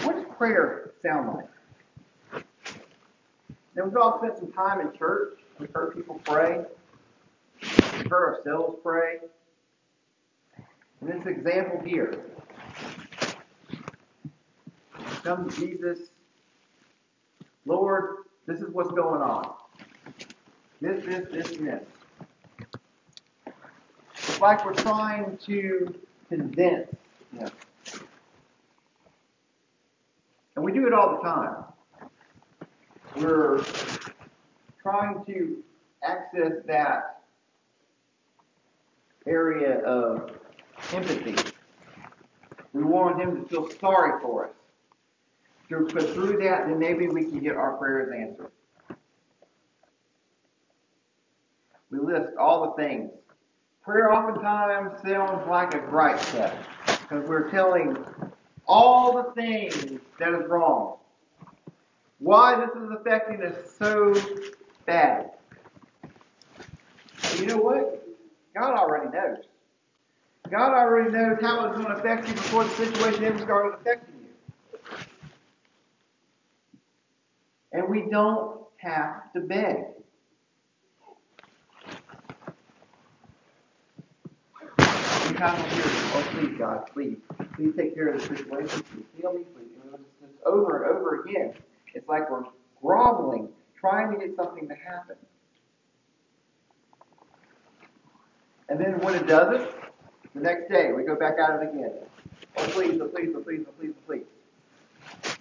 What 0.02 0.14
does 0.14 0.24
prayer 0.38 0.88
sound 1.02 1.37
like? 1.37 2.45
Now, 3.75 3.85
we've 3.85 3.97
all 3.97 4.19
spent 4.19 4.38
some 4.38 4.52
time 4.52 4.81
in 4.81 4.97
church. 4.97 5.38
We've 5.59 5.73
heard 5.73 5.95
people 5.95 6.21
pray. 6.25 6.64
We've 7.62 8.11
heard 8.11 8.37
ourselves 8.37 8.78
pray. 8.83 9.19
And 11.00 11.11
this 11.11 11.26
example 11.26 11.81
here 11.85 12.25
come 15.23 15.49
to 15.49 15.57
Jesus. 15.57 16.11
Lord, 17.67 18.25
this 18.47 18.61
is 18.61 18.71
what's 18.73 18.90
going 18.93 19.21
on. 19.21 19.52
This, 20.81 21.05
this, 21.05 21.28
this, 21.31 21.57
and 21.59 21.69
this. 21.69 21.85
It's 24.17 24.40
like 24.40 24.64
we're 24.64 24.75
trying 24.75 25.37
to 25.47 25.95
convince 26.28 26.88
him. 27.37 27.50
And 30.57 30.64
we 30.64 30.67
do 30.78 30.87
it 30.87 30.92
all 30.92 31.16
the 31.16 31.23
time. 31.23 31.64
We're 33.16 33.64
trying 34.82 35.25
to 35.26 35.62
access 36.04 36.52
that 36.66 37.23
area 39.26 39.80
of 39.80 40.30
empathy. 40.92 41.35
We 42.73 42.85
want 42.85 43.20
him 43.20 43.42
to 43.42 43.49
feel 43.49 43.70
sorry 43.80 44.20
for 44.23 44.47
us. 44.47 44.52
But 45.70 46.11
through 46.14 46.38
that, 46.44 46.68
then 46.68 46.78
maybe 46.78 47.08
we 47.08 47.25
can 47.25 47.40
get 47.40 47.56
our 47.56 47.76
prayers 47.76 48.14
answered. 48.16 48.52
We 51.90 51.99
list 51.99 52.37
all 52.38 52.70
the 52.70 52.82
things. 52.82 53.11
Prayer 53.82 54.12
oftentimes 54.12 55.00
sounds 55.02 55.47
like 55.49 55.75
a 55.75 55.78
gripe 55.78 56.20
test 56.20 56.56
because 56.87 57.26
we're 57.28 57.50
telling 57.50 57.97
all 58.68 59.14
the 59.14 59.32
things 59.32 60.00
that 60.18 60.34
is 60.34 60.46
wrong. 60.48 60.96
Why 62.18 62.56
this 62.56 62.70
is 62.82 62.90
affecting 62.90 63.42
us 63.42 63.54
so 63.78 64.14
bad. 64.87 65.30
you 67.38 67.46
know 67.46 67.58
what? 67.58 68.06
God 68.54 68.75
already 68.76 69.10
knows. 69.10 69.44
God 70.50 70.72
already 70.72 71.10
knows 71.10 71.38
how 71.40 71.66
it's 71.66 71.76
going 71.76 71.88
to 71.88 71.96
affect 72.00 72.26
you 72.26 72.34
before 72.34 72.64
the 72.64 72.70
situation 72.70 73.25
ever 73.25 73.38
started 73.38 73.78
affecting 73.80 74.14
you. 74.14 74.96
And 77.72 77.88
we 77.88 78.08
don't 78.10 78.60
have 78.78 79.32
to 79.34 79.40
beg. 79.40 79.76
Oh 85.40 86.28
please 86.33 86.59
God, 86.59 86.90
please, 86.92 87.16
please 87.54 87.73
take 87.76 87.95
care 87.95 88.09
of 88.09 88.21
the 88.21 88.26
situation, 88.37 88.83
please 88.83 89.04
heal 89.16 89.33
me, 89.33 89.45
please. 89.54 89.68
And 89.92 90.04
it's 90.23 90.42
over 90.45 90.83
and 90.83 90.97
over 90.97 91.23
again. 91.23 91.54
It's 91.95 92.09
like 92.09 92.28
we're 92.28 92.42
groveling, 92.83 93.49
trying 93.78 94.12
to 94.12 94.26
get 94.26 94.35
something 94.35 94.68
to 94.68 94.75
happen. 94.75 95.14
And 98.68 98.80
then 98.80 98.99
when 99.00 99.14
it 99.14 99.28
doesn't, 99.28 99.71
the 100.35 100.40
next 100.40 100.68
day 100.71 100.92
we 100.92 101.04
go 101.04 101.14
back 101.14 101.35
at 101.38 101.62
it 101.62 101.68
again. 101.68 101.92
Oh, 102.57 102.64
please, 102.71 103.00
oh, 103.00 103.07
please, 103.07 103.30
oh, 103.37 103.40
please, 103.40 103.64
oh, 103.66 103.73
please, 103.78 103.92
oh, 103.97 104.07
please. 104.07 105.37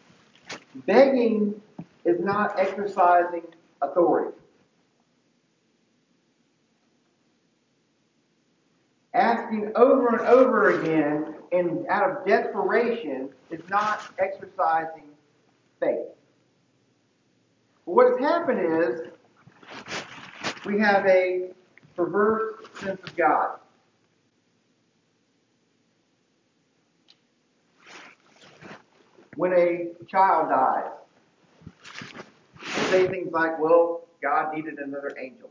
Begging 0.85 1.59
is 2.05 2.19
not 2.19 2.59
exercising 2.59 3.43
authority. 3.81 4.36
Asking 9.13 9.71
over 9.75 10.17
and 10.17 10.27
over 10.27 10.81
again 10.81 11.35
and 11.51 11.87
out 11.87 12.09
of 12.09 12.25
desperation 12.25 13.29
is 13.49 13.61
not 13.69 14.01
exercising 14.19 15.09
faith. 15.79 16.07
What 17.85 18.11
has 18.11 18.19
happened 18.19 18.59
is 18.59 19.01
we 20.65 20.79
have 20.79 21.05
a 21.05 21.51
perverse 21.95 22.55
sense 22.79 22.99
of 23.03 23.15
God. 23.15 23.59
When 29.35 29.53
a 29.53 29.89
child 30.09 30.49
dies, 30.49 30.91
we 32.59 32.83
say 32.89 33.07
things 33.07 33.31
like, 33.31 33.59
well, 33.59 34.01
God 34.21 34.53
needed 34.53 34.79
another 34.79 35.15
angel. 35.19 35.49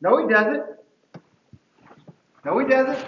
No, 0.00 0.18
he 0.18 0.32
doesn't. 0.32 0.64
No, 2.46 2.56
he 2.60 2.64
doesn't. 2.64 3.04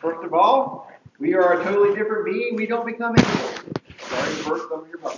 First 0.00 0.24
of 0.24 0.34
all, 0.34 0.90
we 1.20 1.32
are 1.34 1.60
a 1.60 1.64
totally 1.64 1.96
different 1.96 2.24
being. 2.24 2.56
We 2.56 2.66
don't 2.66 2.84
become 2.84 3.14
angels. 3.16 3.60
Sorry, 4.00 4.32
first 4.32 4.64
of 4.72 4.88
your. 4.88 5.12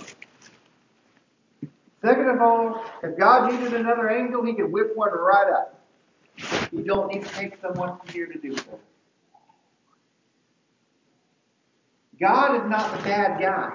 Second 2.03 2.29
of 2.29 2.39
all, 2.39 2.85
if 3.01 3.17
God 3.17 3.51
needed 3.51 3.73
another 3.73 4.11
angel, 4.11 4.45
he 4.45 4.53
could 4.53 4.71
whip 4.71 4.95
one 4.95 5.09
right 5.09 5.51
up. 5.51 5.83
You 6.71 6.83
don't 6.83 7.11
need 7.11 7.23
to 7.23 7.29
take 7.29 7.59
someone 7.59 7.97
from 7.97 8.09
here 8.09 8.27
to 8.27 8.37
do 8.37 8.55
so. 8.55 8.79
God 12.19 12.63
is 12.63 12.69
not 12.69 12.95
the 12.95 13.03
bad 13.03 13.41
guy. 13.41 13.73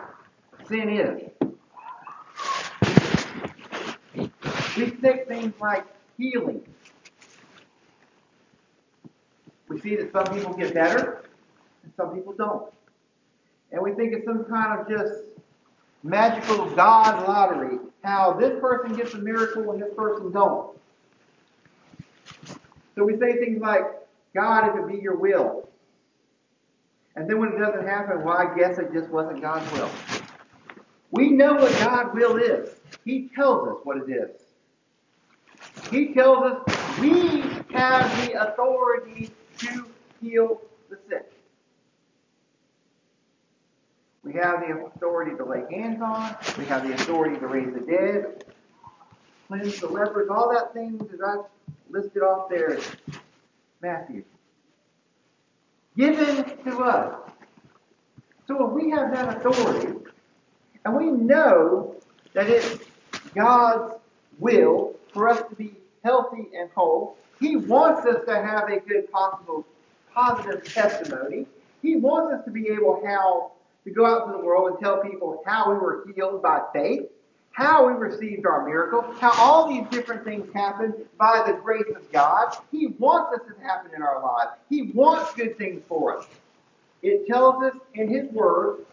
Sin 0.69 0.91
is. 0.91 1.23
We 4.77 4.91
take 4.93 5.27
things 5.27 5.55
like 5.61 5.85
healing. 6.17 6.63
We 9.69 9.76
see 9.87 9.97
that 9.97 10.13
some 10.13 10.35
people 10.35 10.53
get 10.55 10.75
better 10.75 11.25
and 11.85 11.93
some 11.97 12.15
people 12.15 12.33
don't. 12.33 12.73
And 13.73 13.83
we 13.83 13.93
think 13.93 14.13
it's 14.13 14.25
some 14.25 14.45
kind 14.45 14.81
of 14.81 14.89
just 14.89 15.23
magical 16.03 16.69
God 16.71 17.27
lottery. 17.27 17.79
How 18.03 18.33
this 18.33 18.61
person 18.61 18.97
gets 18.97 19.15
a 19.15 19.19
miracle 19.19 19.71
and 19.73 19.83
this 19.83 19.93
person 19.97 20.31
don't. 20.33 20.77
So 22.95 23.05
we 23.05 23.19
say 23.19 23.37
things 23.39 23.61
like, 23.61 23.83
God, 24.35 24.69
if 24.69 24.77
it 24.77 24.93
be 24.93 25.03
your 25.03 25.17
will. 25.17 25.69
And 27.17 27.29
then 27.29 27.39
when 27.39 27.53
it 27.53 27.59
doesn't 27.59 27.87
happen, 27.87 28.23
well, 28.23 28.37
I 28.37 28.57
guess 28.57 28.79
it 28.79 28.93
just 28.93 29.09
wasn't 29.09 29.41
God's 29.41 29.71
will. 29.73 29.91
We 31.11 31.31
know 31.31 31.55
what 31.55 31.73
God's 31.79 32.15
will 32.15 32.37
is. 32.37 32.71
He 33.05 33.31
tells 33.35 33.69
us 33.69 33.77
what 33.85 33.97
it 33.97 34.11
is. 34.11 34.43
He 35.91 36.13
tells 36.15 36.45
us 36.45 37.01
we 37.01 37.41
have 37.73 38.27
the 38.27 38.41
authority 38.41 39.31
to 39.59 39.87
heal 40.21 40.61
the 40.89 40.99
sick. 41.09 41.33
We 44.23 44.33
have 44.35 44.61
the 44.61 44.87
authority 44.87 45.37
to 45.37 45.45
lay 45.45 45.63
hands 45.71 46.03
on. 46.03 46.37
We 46.59 46.65
have 46.65 46.87
the 46.87 46.95
authority 46.95 47.39
to 47.39 47.47
raise 47.47 47.73
the 47.73 47.81
dead, 47.81 48.45
cleanse 49.47 49.81
the 49.81 49.87
lepers, 49.87 50.29
all 50.29 50.53
that 50.53 50.73
things 50.73 51.01
that 51.11 51.21
I 51.25 51.43
listed 51.91 52.23
off 52.23 52.49
there 52.49 52.79
Matthew. 53.81 54.25
Given 55.97 56.45
to 56.65 56.79
us. 56.83 57.31
So 58.49 58.67
if 58.67 58.73
we 58.73 58.91
have 58.91 59.13
that 59.13 59.37
authority, 59.37 59.93
and 60.85 60.97
we 60.97 61.07
know 61.07 61.97
that 62.33 62.49
it's 62.49 62.85
God's 63.35 63.95
will 64.39 64.95
for 65.13 65.29
us 65.29 65.43
to 65.49 65.55
be 65.55 65.75
healthy 66.05 66.49
and 66.59 66.69
whole, 66.75 67.17
He 67.41 67.57
wants 67.57 68.07
us 68.07 68.25
to 68.27 68.35
have 68.35 68.69
a 68.71 68.81
good 68.81 69.11
possible 69.11 69.67
positive 70.13 70.65
testimony. 70.65 71.47
He 71.83 71.97
wants 71.97 72.35
us 72.35 72.45
to 72.47 72.51
be 72.51 72.69
able 72.69 73.03
how 73.07 73.53
to 73.85 73.91
go 73.91 74.07
out 74.07 74.27
to 74.27 74.33
the 74.33 74.45
world 74.45 74.71
and 74.71 74.79
tell 74.81 75.03
people 75.03 75.43
how 75.47 75.71
we 75.71 75.79
were 75.79 76.07
healed 76.15 76.43
by 76.43 76.61
faith 76.73 77.07
how 77.57 77.87
we 77.87 77.95
received 77.95 78.45
our 78.45 78.67
miracle, 78.67 79.01
how 79.19 79.33
all 79.43 79.67
these 79.67 79.89
different 79.89 80.23
things 80.25 80.47
happened 80.53 80.93
by 81.19 81.43
the 81.47 81.55
grace 81.55 81.89
of 81.97 82.13
God. 82.13 82.55
He 82.71 82.89
wants 82.99 83.33
us 83.33 83.47
to 83.49 83.67
happen 83.67 83.93
in 83.97 84.03
our 84.03 84.23
lives. 84.23 84.51
He 84.69 84.93
wants 84.93 85.33
good 85.33 85.57
things 85.57 85.83
for 85.89 86.19
us. 86.19 86.27
It 87.03 87.27
tells 87.27 87.65
us 87.65 87.75
in 87.95 88.11
His 88.11 88.31
Word 88.31 88.85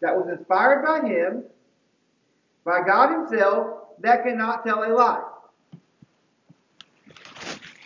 that 0.00 0.16
was 0.16 0.26
inspired 0.38 0.86
by 0.86 1.06
Him, 1.06 1.44
by 2.64 2.80
God 2.86 3.12
Himself, 3.12 3.80
that 4.00 4.24
cannot 4.24 4.64
tell 4.64 4.82
a 4.82 4.88
lie. 4.88 5.22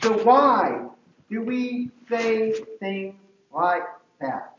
So 0.06 0.12
why 0.22 0.86
do 1.28 1.42
we 1.42 1.90
say 2.08 2.52
things 2.78 3.16
like 3.52 3.82
that? 4.20 4.56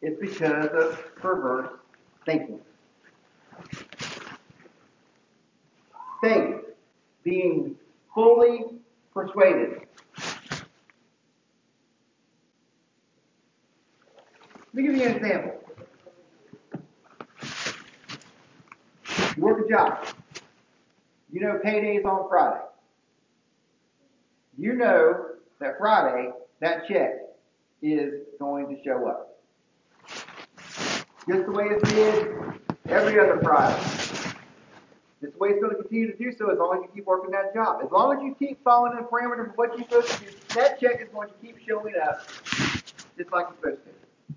It's 0.00 0.20
because 0.20 0.66
of 0.66 1.16
perverse 1.16 1.70
thinking. 2.24 2.60
Faith, 6.22 6.60
being 7.24 7.74
fully 8.14 8.66
persuaded. 9.12 9.80
Let 14.72 14.74
me 14.74 14.82
give 14.84 14.94
you 14.94 15.02
an 15.02 15.16
example. 15.16 15.54
You 19.36 19.42
work 19.42 19.66
a 19.66 19.68
job. 19.68 20.06
You 21.32 21.40
know 21.40 21.58
payday's 21.64 22.04
on 22.04 22.28
Friday. 22.28 22.60
You 24.62 24.74
know 24.74 25.24
that 25.58 25.76
Friday, 25.76 26.30
that 26.60 26.86
check 26.86 27.14
is 27.82 28.22
going 28.38 28.68
to 28.68 28.80
show 28.84 29.08
up. 29.08 29.36
Just 31.28 31.46
the 31.46 31.50
way 31.50 31.64
it 31.64 31.82
did 31.82 32.60
every 32.86 33.18
other 33.18 33.40
Friday. 33.42 33.82
This 35.20 35.34
way 35.34 35.48
it's 35.48 35.60
going 35.60 35.74
to 35.74 35.82
continue 35.82 36.12
to 36.12 36.16
do 36.16 36.30
so 36.38 36.52
as 36.52 36.58
long 36.60 36.76
as 36.76 36.82
you 36.82 36.90
keep 36.94 37.06
working 37.06 37.32
that 37.32 37.52
job. 37.52 37.80
As 37.84 37.90
long 37.90 38.16
as 38.16 38.22
you 38.22 38.36
keep 38.38 38.62
following 38.62 38.94
the 38.94 39.02
parameters 39.02 39.50
of 39.50 39.56
what 39.56 39.76
you're 39.76 39.88
supposed 39.88 40.12
to 40.12 40.26
do, 40.26 40.30
that 40.54 40.78
check 40.78 41.00
is 41.00 41.08
going 41.12 41.26
to 41.26 41.34
keep 41.44 41.58
showing 41.66 41.94
up 42.00 42.24
just 43.18 43.32
like 43.32 43.46
it's 43.48 43.56
supposed 43.60 43.80
to. 43.84 44.34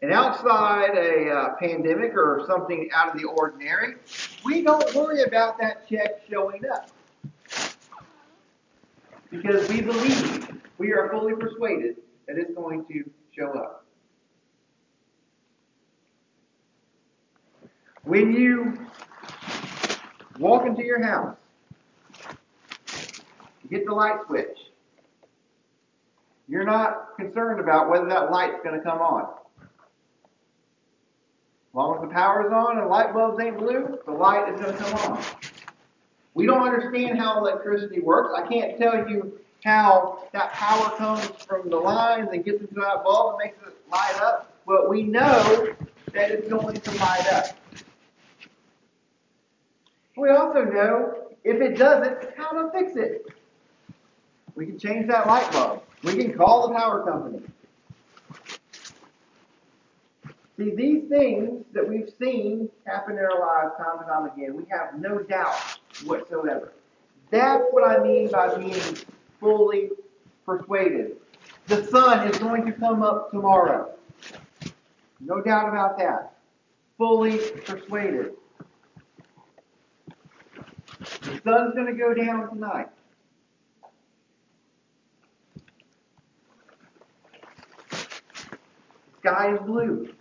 and 0.00 0.12
outside 0.14 0.96
a 0.96 1.30
uh, 1.30 1.54
pandemic 1.60 2.14
or 2.14 2.42
something 2.46 2.88
out 2.94 3.14
of 3.14 3.20
the 3.20 3.28
ordinary, 3.28 3.96
we 4.46 4.62
don't 4.62 4.94
worry 4.94 5.24
about 5.24 5.58
that 5.58 5.86
check 5.86 6.22
showing 6.26 6.62
up. 6.72 6.88
Because 9.34 9.68
we 9.68 9.80
believe, 9.80 10.48
we 10.78 10.92
are 10.92 11.10
fully 11.10 11.34
persuaded 11.34 11.96
that 12.28 12.38
it's 12.38 12.54
going 12.54 12.84
to 12.86 13.10
show 13.36 13.52
up. 13.52 13.84
When 18.04 18.32
you 18.32 18.78
walk 20.38 20.66
into 20.66 20.84
your 20.84 21.02
house, 21.02 21.36
get 23.68 23.84
the 23.86 23.92
light 23.92 24.20
switch. 24.28 24.56
You're 26.46 26.64
not 26.64 27.16
concerned 27.18 27.58
about 27.58 27.90
whether 27.90 28.06
that 28.06 28.30
light's 28.30 28.62
going 28.62 28.78
to 28.78 28.84
come 28.84 29.00
on. 29.00 29.34
As 29.62 29.66
long 31.74 31.96
as 31.96 32.02
the 32.02 32.14
power 32.14 32.46
is 32.46 32.52
on 32.52 32.76
and 32.76 32.86
the 32.86 32.88
light 32.88 33.12
bulbs 33.12 33.42
ain't 33.42 33.58
blue, 33.58 33.98
the 34.06 34.12
light 34.12 34.54
is 34.54 34.60
going 34.60 34.76
to 34.76 34.84
come 34.84 35.12
on. 35.12 35.24
We 36.34 36.46
don't 36.46 36.62
understand 36.62 37.18
how 37.18 37.38
electricity 37.38 38.00
works. 38.00 38.32
I 38.36 38.46
can't 38.46 38.76
tell 38.78 39.08
you 39.08 39.38
how 39.64 40.28
that 40.32 40.52
power 40.52 40.90
comes 40.96 41.26
from 41.46 41.70
the 41.70 41.76
lines 41.76 42.28
and 42.32 42.44
gets 42.44 42.60
into 42.60 42.74
that 42.74 43.02
bulb 43.04 43.34
and 43.34 43.50
makes 43.50 43.66
it 43.66 43.74
light 43.90 44.20
up, 44.20 44.52
but 44.66 44.90
we 44.90 45.04
know 45.04 45.74
that 46.12 46.30
it's 46.30 46.48
going 46.48 46.74
to 46.74 46.90
light 46.92 47.32
up. 47.32 47.56
We 50.16 50.28
also 50.30 50.64
know 50.64 51.28
if 51.44 51.60
it 51.60 51.78
doesn't, 51.78 52.36
how 52.36 52.50
to 52.50 52.70
fix 52.72 52.96
it. 52.96 53.26
We 54.54 54.66
can 54.66 54.78
change 54.78 55.08
that 55.08 55.26
light 55.26 55.50
bulb. 55.52 55.82
We 56.02 56.16
can 56.16 56.34
call 56.34 56.68
the 56.68 56.74
power 56.74 57.04
company. 57.04 57.40
See, 60.56 60.72
these 60.74 61.08
things 61.08 61.64
that 61.72 61.88
we've 61.88 62.10
seen 62.20 62.68
happen 62.86 63.18
in 63.18 63.24
our 63.24 63.40
lives 63.40 63.74
time 63.76 63.98
and 63.98 64.06
time 64.06 64.26
again, 64.26 64.56
we 64.56 64.64
have 64.70 65.00
no 65.00 65.18
doubt 65.18 65.73
whatsoever. 66.02 66.72
That's 67.30 67.64
what 67.70 67.88
I 67.88 68.02
mean 68.02 68.30
by 68.30 68.56
being 68.56 68.96
fully 69.40 69.90
persuaded. 70.44 71.16
The 71.66 71.84
sun 71.84 72.28
is 72.28 72.38
going 72.38 72.66
to 72.66 72.72
come 72.72 73.02
up 73.02 73.30
tomorrow. 73.30 73.90
No 75.20 75.40
doubt 75.40 75.68
about 75.68 75.98
that. 75.98 76.34
Fully 76.98 77.38
persuaded. 77.64 78.32
The 80.98 81.40
sun's 81.44 81.74
going 81.74 81.86
to 81.86 81.94
go 81.94 82.14
down 82.14 82.50
tonight. 82.50 82.88
Sky 89.20 89.54
is 89.54 89.60
blue. 89.66 90.12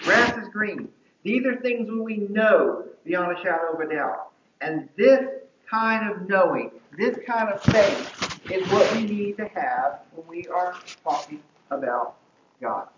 Grass 0.00 0.36
is 0.36 0.48
green. 0.48 0.88
These 1.22 1.46
are 1.46 1.56
things 1.60 1.88
we 1.88 2.16
know 2.16 2.84
beyond 3.04 3.38
a 3.38 3.40
shadow 3.42 3.74
of 3.74 3.80
a 3.80 3.94
doubt. 3.94 4.29
And 4.60 4.88
this 4.96 5.26
kind 5.70 6.10
of 6.10 6.28
knowing, 6.28 6.70
this 6.98 7.16
kind 7.26 7.48
of 7.48 7.62
faith 7.62 8.50
is 8.50 8.68
what 8.70 8.94
we 8.94 9.04
need 9.04 9.36
to 9.38 9.48
have 9.48 10.00
when 10.14 10.26
we 10.26 10.46
are 10.48 10.74
talking 11.02 11.42
about 11.70 12.16
God. 12.60 12.88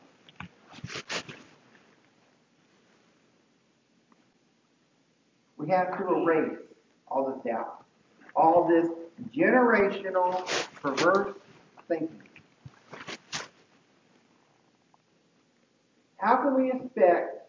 We 5.57 5.68
have 5.68 5.96
to 5.98 6.14
erase 6.16 6.59
all 7.09 7.31
this 7.31 7.53
doubt, 7.53 7.85
all 8.35 8.66
this 8.66 8.88
generational, 9.33 10.44
perverse 10.75 11.37
thinking. 11.87 12.22
How 16.16 16.37
can 16.37 16.55
we 16.55 16.72
expect 16.72 17.48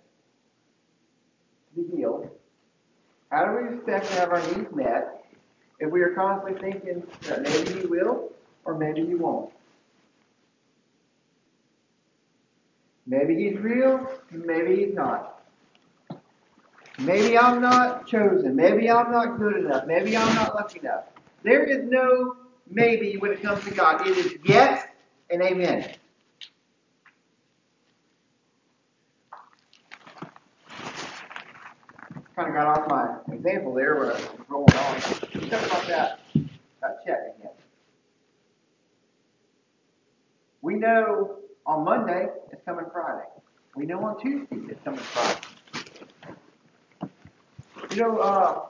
to 1.76 1.82
be 1.82 1.98
healed? 1.98 2.30
How 3.34 3.46
do 3.46 3.66
we 3.66 3.76
expect 3.76 4.06
to 4.10 4.14
have 4.20 4.30
our 4.30 4.42
needs 4.56 4.72
met 4.76 5.26
if 5.80 5.90
we 5.90 6.02
are 6.04 6.14
constantly 6.14 6.62
thinking 6.62 7.02
that 7.24 7.42
maybe 7.42 7.82
He 7.82 7.88
will 7.88 8.32
or 8.64 8.78
maybe 8.78 9.04
He 9.04 9.16
won't? 9.16 9.52
Maybe 13.08 13.34
He's 13.34 13.58
real, 13.58 14.08
maybe 14.30 14.86
He's 14.86 14.94
not. 14.94 15.42
Maybe 17.00 17.36
I'm 17.36 17.60
not 17.60 18.06
chosen. 18.06 18.56
Maybe 18.56 18.88
I'm 18.88 19.12
not 19.12 19.40
good 19.40 19.66
enough. 19.66 19.88
Maybe 19.88 20.16
I'm 20.16 20.36
not 20.36 20.54
lucky 20.54 20.82
enough. 20.82 21.06
There 21.42 21.64
is 21.64 21.90
no 21.90 22.36
maybe 22.70 23.18
when 23.18 23.32
it 23.32 23.42
comes 23.42 23.64
to 23.64 23.72
God. 23.72 24.06
It 24.06 24.16
is 24.16 24.36
yes 24.46 24.86
and 25.32 25.42
amen. 25.42 25.90
Kind 32.36 32.50
of 32.50 32.56
got 32.56 32.68
off 32.68 32.90
my 32.90 33.34
example 33.34 33.74
there 33.74 33.96
when 33.96 34.08
I 34.08 34.14
was 34.14 34.30
rolling 34.50 34.76
on. 34.76 35.00
Talk 35.02 35.66
about 35.66 35.88
that, 35.88 36.20
that 36.82 37.06
check 37.06 37.20
again. 37.38 37.52
We 40.62 40.76
know 40.76 41.38
on 41.66 41.84
Monday 41.84 42.28
it's 42.52 42.62
coming 42.66 42.86
Friday. 42.92 43.28
We 43.76 43.86
know 43.86 44.04
on 44.04 44.20
Tuesday 44.22 44.58
it's 44.70 44.84
coming 44.84 45.00
Friday. 45.00 45.40
You 47.92 47.98
know, 47.98 48.18
uh, 48.18 48.62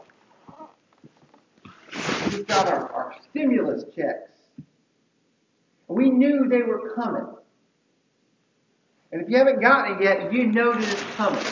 we've 2.31 2.47
got 2.47 2.67
our, 2.67 2.91
our 2.91 3.15
stimulus 3.29 3.83
checks. 3.95 4.31
We 5.87 6.09
knew 6.09 6.47
they 6.49 6.63
were 6.63 6.93
coming. 6.95 7.27
And 9.11 9.21
if 9.21 9.29
you 9.29 9.37
haven't 9.37 9.61
gotten 9.61 9.97
it 9.97 10.03
yet, 10.03 10.33
you 10.33 10.47
know 10.47 10.73
that 10.73 10.81
it's 10.81 11.03
coming. 11.15 11.45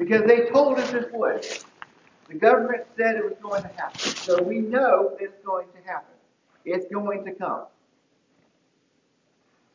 Because 0.00 0.22
they 0.26 0.48
told 0.48 0.78
us 0.78 0.94
it 0.94 1.12
would. 1.12 1.46
The 2.28 2.34
government 2.34 2.86
said 2.96 3.16
it 3.16 3.24
was 3.24 3.34
going 3.42 3.62
to 3.62 3.68
happen. 3.68 4.00
So 4.00 4.42
we 4.42 4.60
know 4.60 5.14
it's 5.20 5.36
going 5.44 5.66
to 5.76 5.86
happen. 5.86 6.14
It's 6.64 6.86
going 6.90 7.22
to 7.26 7.32
come. 7.32 7.66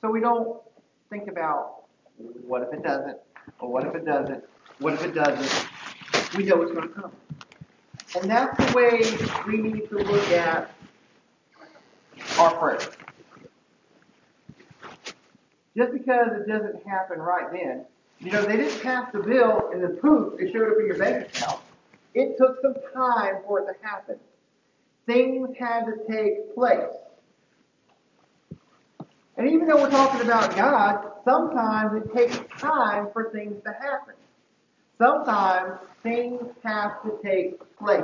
So 0.01 0.09
we 0.09 0.21
don't 0.21 0.59
think 1.11 1.29
about 1.29 1.83
what 2.47 2.63
if 2.63 2.73
it 2.73 2.81
doesn't, 2.81 3.19
or 3.59 3.71
what 3.71 3.85
if 3.85 3.93
it 3.93 4.03
doesn't, 4.03 4.43
what 4.79 4.93
if 4.93 5.03
it 5.03 5.13
doesn't. 5.13 5.67
We 6.35 6.45
know 6.45 6.59
it's 6.63 6.71
going 6.71 6.87
to 6.87 6.93
come. 6.95 7.11
And 8.19 8.29
that's 8.29 8.57
the 8.65 8.75
way 8.75 9.03
we 9.45 9.61
need 9.61 9.89
to 9.89 9.97
look 9.99 10.31
at 10.31 10.71
our 12.39 12.55
prayers. 12.55 12.89
Just 15.77 15.93
because 15.93 16.29
it 16.31 16.47
doesn't 16.47 16.83
happen 16.87 17.19
right 17.19 17.51
then 17.51 17.85
you 18.25 18.31
know, 18.31 18.43
they 18.43 18.57
didn't 18.57 18.81
pass 18.81 19.11
the 19.13 19.19
bill 19.19 19.69
and 19.71 19.83
then 19.83 19.97
poof, 19.97 20.39
it 20.39 20.51
showed 20.51 20.71
up 20.71 20.79
in 20.79 20.87
your 20.87 20.97
bank 20.97 21.27
account. 21.27 21.61
It 22.15 22.37
took 22.37 22.59
some 22.61 22.73
time 22.93 23.35
for 23.45 23.59
it 23.59 23.65
to 23.65 23.87
happen. 23.87 24.15
Things 25.05 25.55
had 25.59 25.85
to 25.85 25.93
take 26.09 26.55
place. 26.55 26.91
And 29.37 29.47
even 29.47 29.67
though 29.67 29.81
we're 29.81 29.91
talking 29.91 30.21
about 30.21 30.55
God, 30.55 31.11
sometimes 31.23 32.03
it 32.03 32.15
takes 32.15 32.39
time 32.59 33.09
for 33.13 33.29
things 33.31 33.61
to 33.63 33.73
happen. 33.73 34.15
Sometimes 34.97 35.77
things 36.01 36.41
have 36.63 37.03
to 37.03 37.19
take 37.21 37.59
place. 37.77 38.03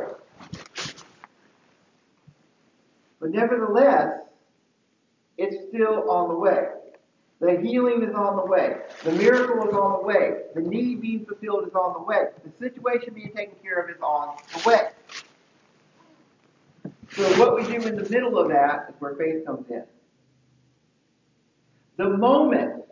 But 3.19 3.31
nevertheless, 3.31 4.19
it's 5.37 5.69
still 5.69 6.11
on 6.11 6.29
the 6.29 6.35
way. 6.35 6.67
The 7.41 7.59
healing 7.59 8.03
is 8.03 8.13
on 8.13 8.35
the 8.35 8.45
way. 8.45 8.77
The 9.03 9.13
miracle 9.13 9.67
is 9.67 9.73
on 9.73 9.99
the 9.99 10.05
way. 10.05 10.43
The 10.53 10.61
need 10.61 11.01
being 11.01 11.25
fulfilled 11.25 11.67
is 11.67 11.73
on 11.73 11.93
the 11.93 12.03
way. 12.03 12.25
The 12.43 12.69
situation 12.69 13.15
being 13.15 13.33
taken 13.35 13.55
care 13.63 13.81
of 13.81 13.89
is 13.89 13.99
on 13.99 14.37
the 14.53 14.69
way. 14.69 14.89
So 17.09 17.23
what 17.39 17.55
we 17.55 17.63
do 17.63 17.87
in 17.87 17.95
the 17.95 18.07
middle 18.09 18.37
of 18.37 18.49
that 18.49 18.89
is 18.89 18.95
where 18.99 19.15
faith 19.15 19.43
comes 19.43 19.67
in. 19.71 19.83
The 21.97 22.09
moment 22.09 22.83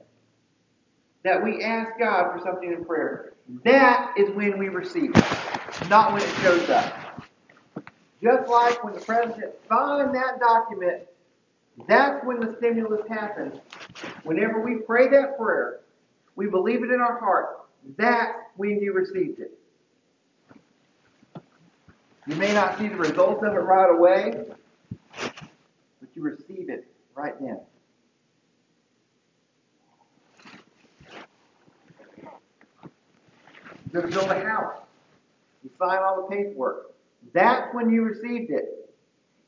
that 1.24 1.44
we 1.44 1.64
ask 1.64 2.00
God 2.00 2.32
for 2.32 2.44
something 2.44 2.74
in 2.74 2.84
prayer, 2.86 3.34
that 3.64 4.16
is 4.18 4.32
when 4.32 4.58
we 4.58 4.70
receive 4.70 5.12
it, 5.16 5.90
not 5.90 6.12
when 6.12 6.24
it 6.24 6.36
shows 6.42 6.68
up. 6.70 7.24
Just 8.22 8.50
like 8.50 8.84
when 8.84 8.96
the 8.96 9.00
president 9.00 9.54
signed 9.70 10.16
that 10.16 10.40
document 10.40 11.04
that's 11.88 12.24
when 12.26 12.40
the 12.40 12.56
stimulus 12.58 13.02
happens. 13.10 13.60
Whenever 14.24 14.62
we 14.62 14.76
pray 14.86 15.08
that 15.10 15.38
prayer, 15.38 15.82
we 16.36 16.48
believe 16.48 16.84
it 16.84 16.92
in 16.92 17.00
our 17.00 17.20
heart. 17.20 17.62
That's 17.98 18.34
when 18.56 18.82
you 18.82 18.94
received 18.94 19.40
it. 19.40 19.58
You 22.28 22.36
may 22.36 22.54
not 22.54 22.78
see 22.78 22.88
the 22.88 22.96
results 22.96 23.44
of 23.44 23.54
it 23.54 23.60
right 23.60 23.90
away, 23.90 24.46
but 25.22 26.10
you 26.14 26.22
receive 26.22 26.70
it 26.70 26.86
right 27.16 27.34
then. 27.40 27.60
You're 33.92 34.04
to 34.04 34.08
build 34.08 34.30
a 34.30 34.48
house. 34.48 34.78
You 35.64 35.72
sign 35.80 35.98
all 36.04 36.28
the 36.30 36.36
paperwork. 36.36 36.92
That's 37.34 37.74
when 37.74 37.90
you 37.90 38.04
received 38.04 38.52
it. 38.52 38.92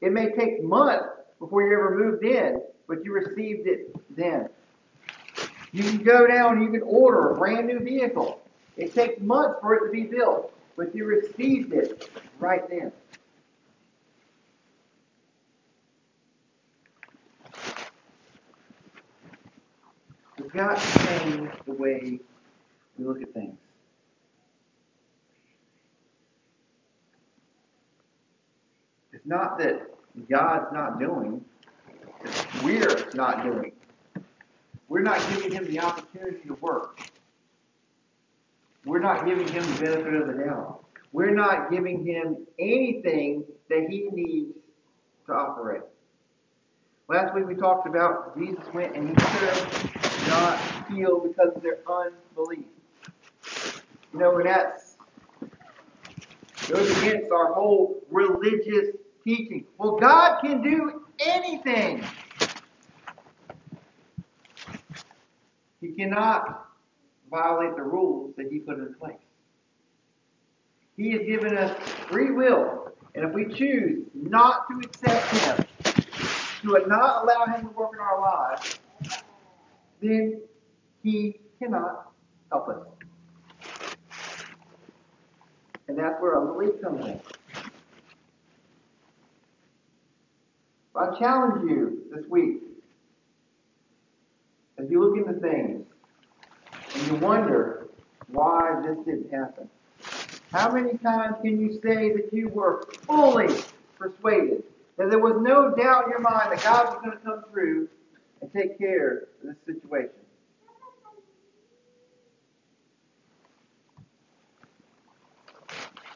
It 0.01 0.11
may 0.11 0.31
take 0.31 0.63
months 0.63 1.05
before 1.41 1.63
you 1.63 1.73
ever 1.73 1.97
moved 1.97 2.23
in, 2.23 2.61
but 2.87 3.03
you 3.03 3.11
received 3.13 3.67
it 3.67 3.93
then. 4.15 4.47
You 5.73 5.83
can 5.83 6.03
go 6.03 6.27
down 6.27 6.57
and 6.57 6.63
you 6.63 6.71
can 6.71 6.83
order 6.83 7.31
a 7.31 7.37
brand 7.37 7.67
new 7.67 7.79
vehicle. 7.79 8.39
It 8.77 8.93
takes 8.93 9.19
months 9.19 9.59
for 9.59 9.73
it 9.73 9.85
to 9.87 9.91
be 9.91 10.03
built, 10.03 10.53
but 10.77 10.95
you 10.95 11.05
received 11.05 11.73
it 11.73 12.09
right 12.39 12.61
then. 12.69 12.91
We've 20.37 20.51
got 20.53 20.77
to 20.77 20.99
change 21.07 21.49
the 21.65 21.73
way 21.73 22.19
we 22.97 23.05
look 23.05 23.21
at 23.21 23.33
things. 23.33 23.57
It's 29.11 29.25
not 29.25 29.57
that 29.57 29.87
God's 30.29 30.73
not 30.73 30.99
doing, 30.99 31.43
we're 32.63 33.09
not 33.13 33.43
doing. 33.43 33.71
We're 34.87 35.01
not 35.01 35.19
giving 35.29 35.51
him 35.51 35.65
the 35.65 35.79
opportunity 35.79 36.47
to 36.47 36.53
work. 36.55 36.99
We're 38.85 38.99
not 38.99 39.25
giving 39.25 39.47
him 39.47 39.63
the 39.63 39.81
benefit 39.81 40.13
of 40.13 40.27
the 40.27 40.43
doubt. 40.43 40.83
We're 41.13 41.33
not 41.33 41.71
giving 41.71 42.05
him 42.05 42.45
anything 42.59 43.45
that 43.69 43.87
he 43.89 44.09
needs 44.11 44.57
to 45.27 45.33
operate. 45.33 45.83
Last 47.07 47.35
week 47.35 47.45
we 47.47 47.55
talked 47.55 47.87
about 47.87 48.37
Jesus 48.37 48.63
went 48.73 48.95
and 48.95 49.09
he 49.09 49.15
could 49.15 50.27
not 50.27 50.59
heal 50.89 51.19
because 51.19 51.55
of 51.55 51.61
their 51.61 51.79
unbelief. 51.87 52.65
You 54.13 54.19
know, 54.19 54.37
and 54.37 54.45
that's 54.45 54.91
goes 56.69 56.89
against 57.01 57.31
our 57.31 57.53
whole 57.53 58.01
religious 58.09 58.95
teaching. 59.23 59.65
Well, 59.77 59.97
God 59.97 60.41
can 60.41 60.61
do 60.61 61.03
anything. 61.19 62.03
He 65.79 65.89
cannot 65.89 66.69
violate 67.29 67.75
the 67.75 67.83
rules 67.83 68.35
that 68.37 68.47
He 68.51 68.59
put 68.59 68.77
in 68.77 68.93
place. 68.95 69.15
He 70.97 71.11
has 71.13 71.21
given 71.25 71.57
us 71.57 71.75
free 72.09 72.31
will, 72.31 72.91
and 73.15 73.25
if 73.25 73.33
we 73.33 73.45
choose 73.45 74.05
not 74.13 74.67
to 74.69 74.87
accept 74.87 75.25
Him, 75.37 75.65
to 76.61 76.87
not 76.87 77.23
allow 77.23 77.45
Him 77.45 77.67
to 77.67 77.73
work 77.73 77.91
in 77.93 77.99
our 77.99 78.21
lives, 78.21 78.79
then 80.01 80.41
He 81.01 81.39
cannot 81.59 82.11
help 82.51 82.69
us. 82.69 82.77
And 85.87 85.97
that's 85.97 86.21
where 86.21 86.39
unbelief 86.39 86.81
comes 86.81 87.05
in. 87.05 87.19
I 90.95 91.17
challenge 91.17 91.69
you 91.69 92.03
this 92.13 92.25
week 92.27 92.61
as 94.77 94.89
you 94.89 95.01
look 95.03 95.17
into 95.17 95.39
things 95.39 95.85
and 96.95 97.07
you 97.07 97.15
wonder 97.15 97.87
why 98.27 98.81
this 98.85 98.97
didn't 99.05 99.31
happen. 99.31 99.69
How 100.51 100.71
many 100.71 100.97
times 100.97 101.37
can 101.41 101.61
you 101.61 101.79
say 101.81 102.11
that 102.11 102.29
you 102.33 102.49
were 102.49 102.83
fully 103.07 103.55
persuaded, 103.97 104.63
that 104.97 105.09
there 105.09 105.19
was 105.19 105.37
no 105.41 105.73
doubt 105.73 106.05
in 106.05 106.09
your 106.09 106.19
mind 106.19 106.51
that 106.51 106.61
God 106.63 106.87
was 106.87 106.97
going 107.03 107.17
to 107.17 107.23
come 107.23 107.43
through 107.51 107.87
and 108.41 108.51
take 108.51 108.77
care 108.77 109.27
of 109.43 109.43
this 109.43 109.55
situation? 109.65 110.11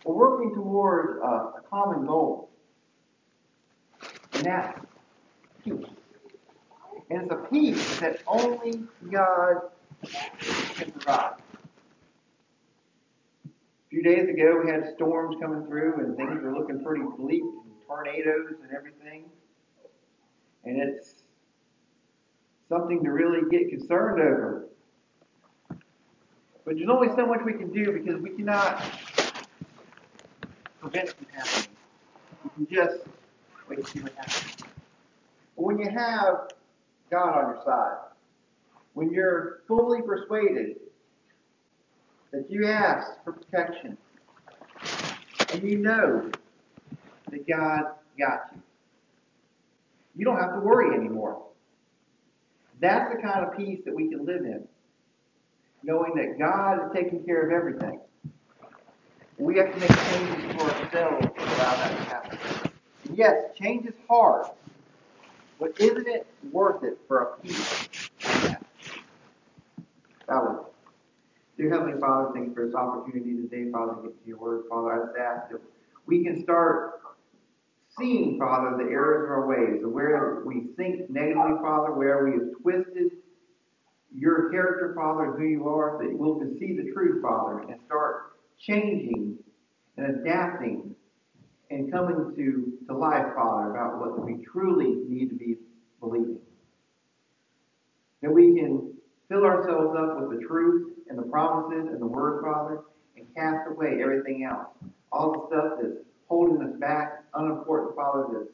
We're 0.04 0.14
working 0.14 0.54
toward 0.54 1.22
uh, 1.24 1.28
a 1.58 1.62
common 1.70 2.06
goal. 2.06 2.50
And 4.46 4.54
that's 4.54 4.80
peace. 5.64 5.86
And 7.10 7.22
it's 7.24 7.32
a 7.32 7.36
peace 7.52 8.00
that 8.00 8.20
only 8.28 8.84
God 9.12 9.62
can 10.76 10.92
provide. 10.92 11.34
A 13.46 13.50
few 13.90 14.04
days 14.04 14.30
ago, 14.30 14.62
we 14.64 14.70
had 14.70 14.94
storms 14.96 15.36
coming 15.42 15.66
through, 15.66 15.96
and 15.96 16.16
things 16.16 16.44
were 16.44 16.54
looking 16.54 16.84
pretty 16.84 17.04
bleak, 17.18 17.42
and 17.42 17.74
tornadoes 17.88 18.56
and 18.62 18.72
everything. 18.76 19.26
And 20.64 20.78
it's 20.78 21.24
something 22.70 23.04
to 23.04 23.12
really 23.12 23.50
get 23.50 23.70
concerned 23.70 24.22
over. 24.22 24.68
But 25.70 26.76
there's 26.76 26.90
only 26.90 27.10
so 27.16 27.26
much 27.26 27.42
we 27.46 27.54
can 27.54 27.72
do 27.72 27.92
because 27.92 28.22
we 28.22 28.32
cannot 28.32 28.84
prevent 30.80 31.10
it 31.10 31.16
from 31.16 31.28
happening. 31.32 31.78
We 32.44 32.66
can 32.66 32.76
just 32.76 33.06
wait 33.70 33.88
see 33.88 34.00
what 34.00 34.14
happens. 34.16 34.56
But 35.56 35.64
when 35.64 35.80
you 35.80 35.90
have 35.90 36.52
God 37.10 37.38
on 37.38 37.56
your 37.56 37.64
side, 37.66 37.98
when 38.94 39.12
you're 39.12 39.62
fully 39.68 40.02
persuaded 40.02 40.78
that 42.32 42.50
you 42.50 42.68
ask 42.68 43.24
for 43.24 43.34
protection, 43.34 43.98
and 45.54 45.64
you 45.64 45.78
know 45.78 46.32
that 47.30 47.48
God 47.48 47.84
got 48.18 48.52
you, 48.54 48.62
you 50.18 50.26
don't 50.26 50.38
have 50.38 50.54
to 50.54 50.60
worry 50.60 50.96
anymore. 50.96 51.42
That's 52.80 53.14
the 53.14 53.22
kind 53.22 53.46
of 53.46 53.56
peace 53.56 53.80
that 53.86 53.96
we 53.96 54.10
can 54.10 54.26
live 54.26 54.42
in, 54.42 54.68
knowing 55.84 56.14
that 56.16 56.38
God 56.38 56.86
is 56.86 56.92
taking 56.94 57.24
care 57.24 57.46
of 57.46 57.52
everything. 57.52 58.00
We 59.38 59.58
have 59.58 59.74
to 59.74 59.80
make 59.80 59.90
changes 59.90 60.56
for 60.56 60.72
ourselves 60.72 61.26
to 61.26 61.44
allow 61.44 61.76
that 61.76 61.90
to 61.90 62.04
happen. 62.04 62.65
Yes, 63.16 63.44
change 63.58 63.86
is 63.86 63.94
hard, 64.10 64.48
but 65.58 65.80
isn't 65.80 66.06
it 66.06 66.28
worth 66.52 66.84
it 66.84 67.00
for 67.08 67.20
a 67.20 67.38
peace? 67.38 68.10
That 70.28 70.44
one. 70.44 70.60
Dear 71.58 71.72
Heavenly 71.72 71.98
Father, 72.02 72.32
thanks 72.34 72.54
for 72.54 72.66
this 72.66 72.76
opportunity 72.76 73.36
today, 73.38 73.72
Father, 73.72 73.96
to 73.96 74.10
get 74.10 74.22
to 74.22 74.28
your 74.28 74.38
word. 74.38 74.64
Father, 74.70 74.92
I 74.92 75.06
just 75.06 75.18
ask 75.18 75.52
that 75.52 75.62
we 76.06 76.26
can 76.26 76.44
start 76.44 77.00
seeing, 77.98 78.38
Father, 78.38 78.76
the 78.76 78.92
errors 78.92 79.24
of 79.24 79.32
our 79.32 79.48
ways, 79.48 79.82
where 79.86 80.42
we 80.46 80.68
think 80.76 81.10
negatively, 81.10 81.54
Father, 81.62 81.94
where 81.94 82.26
we 82.26 82.32
have 82.32 82.62
twisted 82.62 83.12
your 84.14 84.50
character, 84.50 84.94
Father, 84.94 85.32
who 85.38 85.46
you 85.46 85.70
are, 85.70 86.04
that 86.04 86.18
we'll 86.18 86.42
see 86.60 86.76
the 86.76 86.92
truth, 86.92 87.22
Father, 87.22 87.60
and 87.60 87.80
start 87.86 88.34
changing 88.60 89.38
and 89.96 90.18
adapting 90.18 90.95
and 91.70 91.92
coming 91.92 92.34
to, 92.36 92.74
to 92.88 92.98
life, 92.98 93.26
Father, 93.36 93.72
about 93.72 94.00
what 94.00 94.24
we 94.24 94.44
truly 94.46 94.96
need 95.08 95.30
to 95.30 95.36
be 95.36 95.58
believing. 96.00 96.40
That 98.22 98.32
we 98.32 98.56
can 98.56 98.94
fill 99.30 99.44
ourselves 99.44 99.98
up 99.98 100.20
with 100.20 100.40
the 100.40 100.46
truth 100.46 100.94
and 101.10 101.18
the 101.18 101.24
promises 101.24 101.90
and 101.92 102.02
the 102.02 102.08
Word, 102.08 102.44
Father, 102.44 102.82
and 103.18 103.26
cast 103.36 103.70
away 103.70 104.02
everything 104.02 104.44
else. 104.44 104.68
All 105.12 105.32
the 105.32 105.56
stuff 105.56 105.74
that's 105.82 105.98
holding 106.28 106.62
us 106.68 106.76
back, 106.80 107.24
unimportant, 107.34 107.96
Father, 107.96 108.26
that's 108.34 108.52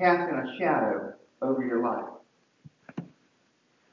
casting 0.00 0.36
a 0.36 0.58
shadow 0.58 1.14
over 1.42 1.64
your 1.64 1.82
life. 1.82 2.04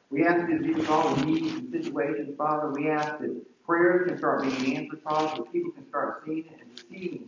We 0.10 0.26
ask 0.26 0.50
you 0.50 0.60
to 0.60 0.74
with 0.74 0.90
all 0.90 1.16
the 1.16 1.26
needs 1.26 1.56
and 1.56 1.72
situations, 1.72 2.36
Father. 2.38 2.72
We 2.72 2.90
ask 2.90 3.20
that 3.20 3.42
prayers 3.66 4.08
can 4.08 4.18
start 4.18 4.44
being 4.44 4.78
answered, 4.78 5.02
Father, 5.04 5.44
that 5.44 5.52
people 5.52 5.72
can 5.72 5.88
start 5.90 6.24
seeing 6.26 6.46
it 6.46 6.60
and 6.62 6.84
seeing 6.90 7.28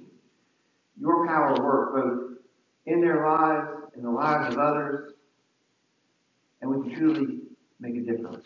your 0.99 1.27
power 1.27 1.55
work 1.61 1.95
both 1.95 2.37
in 2.85 3.01
their 3.01 3.27
lives, 3.27 3.67
in 3.95 4.03
the 4.03 4.09
lives 4.09 4.53
of 4.53 4.59
others, 4.59 5.13
and 6.61 6.71
we 6.71 6.89
can 6.89 6.97
truly 6.97 7.39
make 7.79 7.95
a 7.95 8.01
difference. 8.01 8.45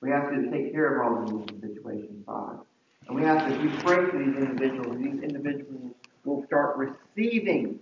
We 0.00 0.10
you 0.10 0.44
to 0.44 0.50
take 0.50 0.72
care 0.72 1.00
of 1.00 1.06
all 1.06 1.38
these 1.46 1.60
situations, 1.60 2.24
Father. 2.24 2.60
And 3.06 3.16
we 3.16 3.24
ask 3.24 3.46
that 3.46 3.62
you 3.62 3.70
pray 3.84 4.08
for 4.10 4.18
these 4.18 4.36
individuals. 4.36 4.96
These 4.96 5.22
individuals 5.22 5.92
will 6.24 6.44
start 6.46 6.76
receiving 6.76 7.78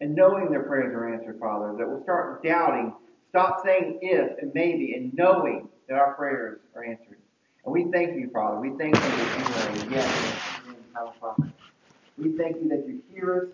and 0.00 0.14
knowing 0.14 0.50
their 0.50 0.62
prayers 0.62 0.94
are 0.94 1.12
answered, 1.12 1.38
Father. 1.40 1.74
That 1.76 1.88
will 1.88 2.02
start 2.02 2.44
doubting, 2.44 2.92
stop 3.30 3.64
saying 3.64 3.98
if 4.02 4.38
and 4.38 4.52
maybe, 4.54 4.94
and 4.94 5.12
knowing 5.14 5.68
that 5.88 5.98
our 5.98 6.14
prayers 6.14 6.60
are 6.76 6.84
answered. 6.84 7.18
And 7.64 7.72
we 7.72 7.90
thank 7.90 8.16
you, 8.16 8.30
Father. 8.32 8.60
We 8.60 8.70
thank 8.78 8.94
you 8.94 9.00
that 9.00 9.82
you 9.82 9.88
are 9.88 9.94
yes, 9.94 10.36
our 10.96 11.12
Father. 11.20 11.47
We 12.18 12.36
thank 12.36 12.56
you 12.56 12.68
that 12.70 12.84
you 12.88 13.00
hear 13.14 13.42
us 13.42 13.48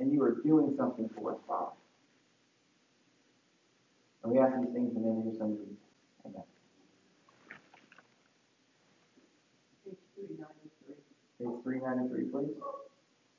and 0.00 0.12
you 0.12 0.22
are 0.22 0.34
doing 0.44 0.74
something 0.76 1.08
for 1.16 1.32
us, 1.32 1.38
Father. 1.46 1.70
And 4.24 4.32
we 4.32 4.38
ask 4.38 4.52
these 4.56 4.72
things 4.74 4.96
in 4.96 5.02
the 5.02 5.08
name 5.08 5.18
of 5.18 5.24
your 5.26 5.34
Son, 5.38 5.56
Jesus. 5.56 5.78
Amen. 6.26 6.42
Page 9.84 9.96
393. 10.16 10.94
Page 11.38 11.62
393, 11.62 12.24
please. 12.32 12.87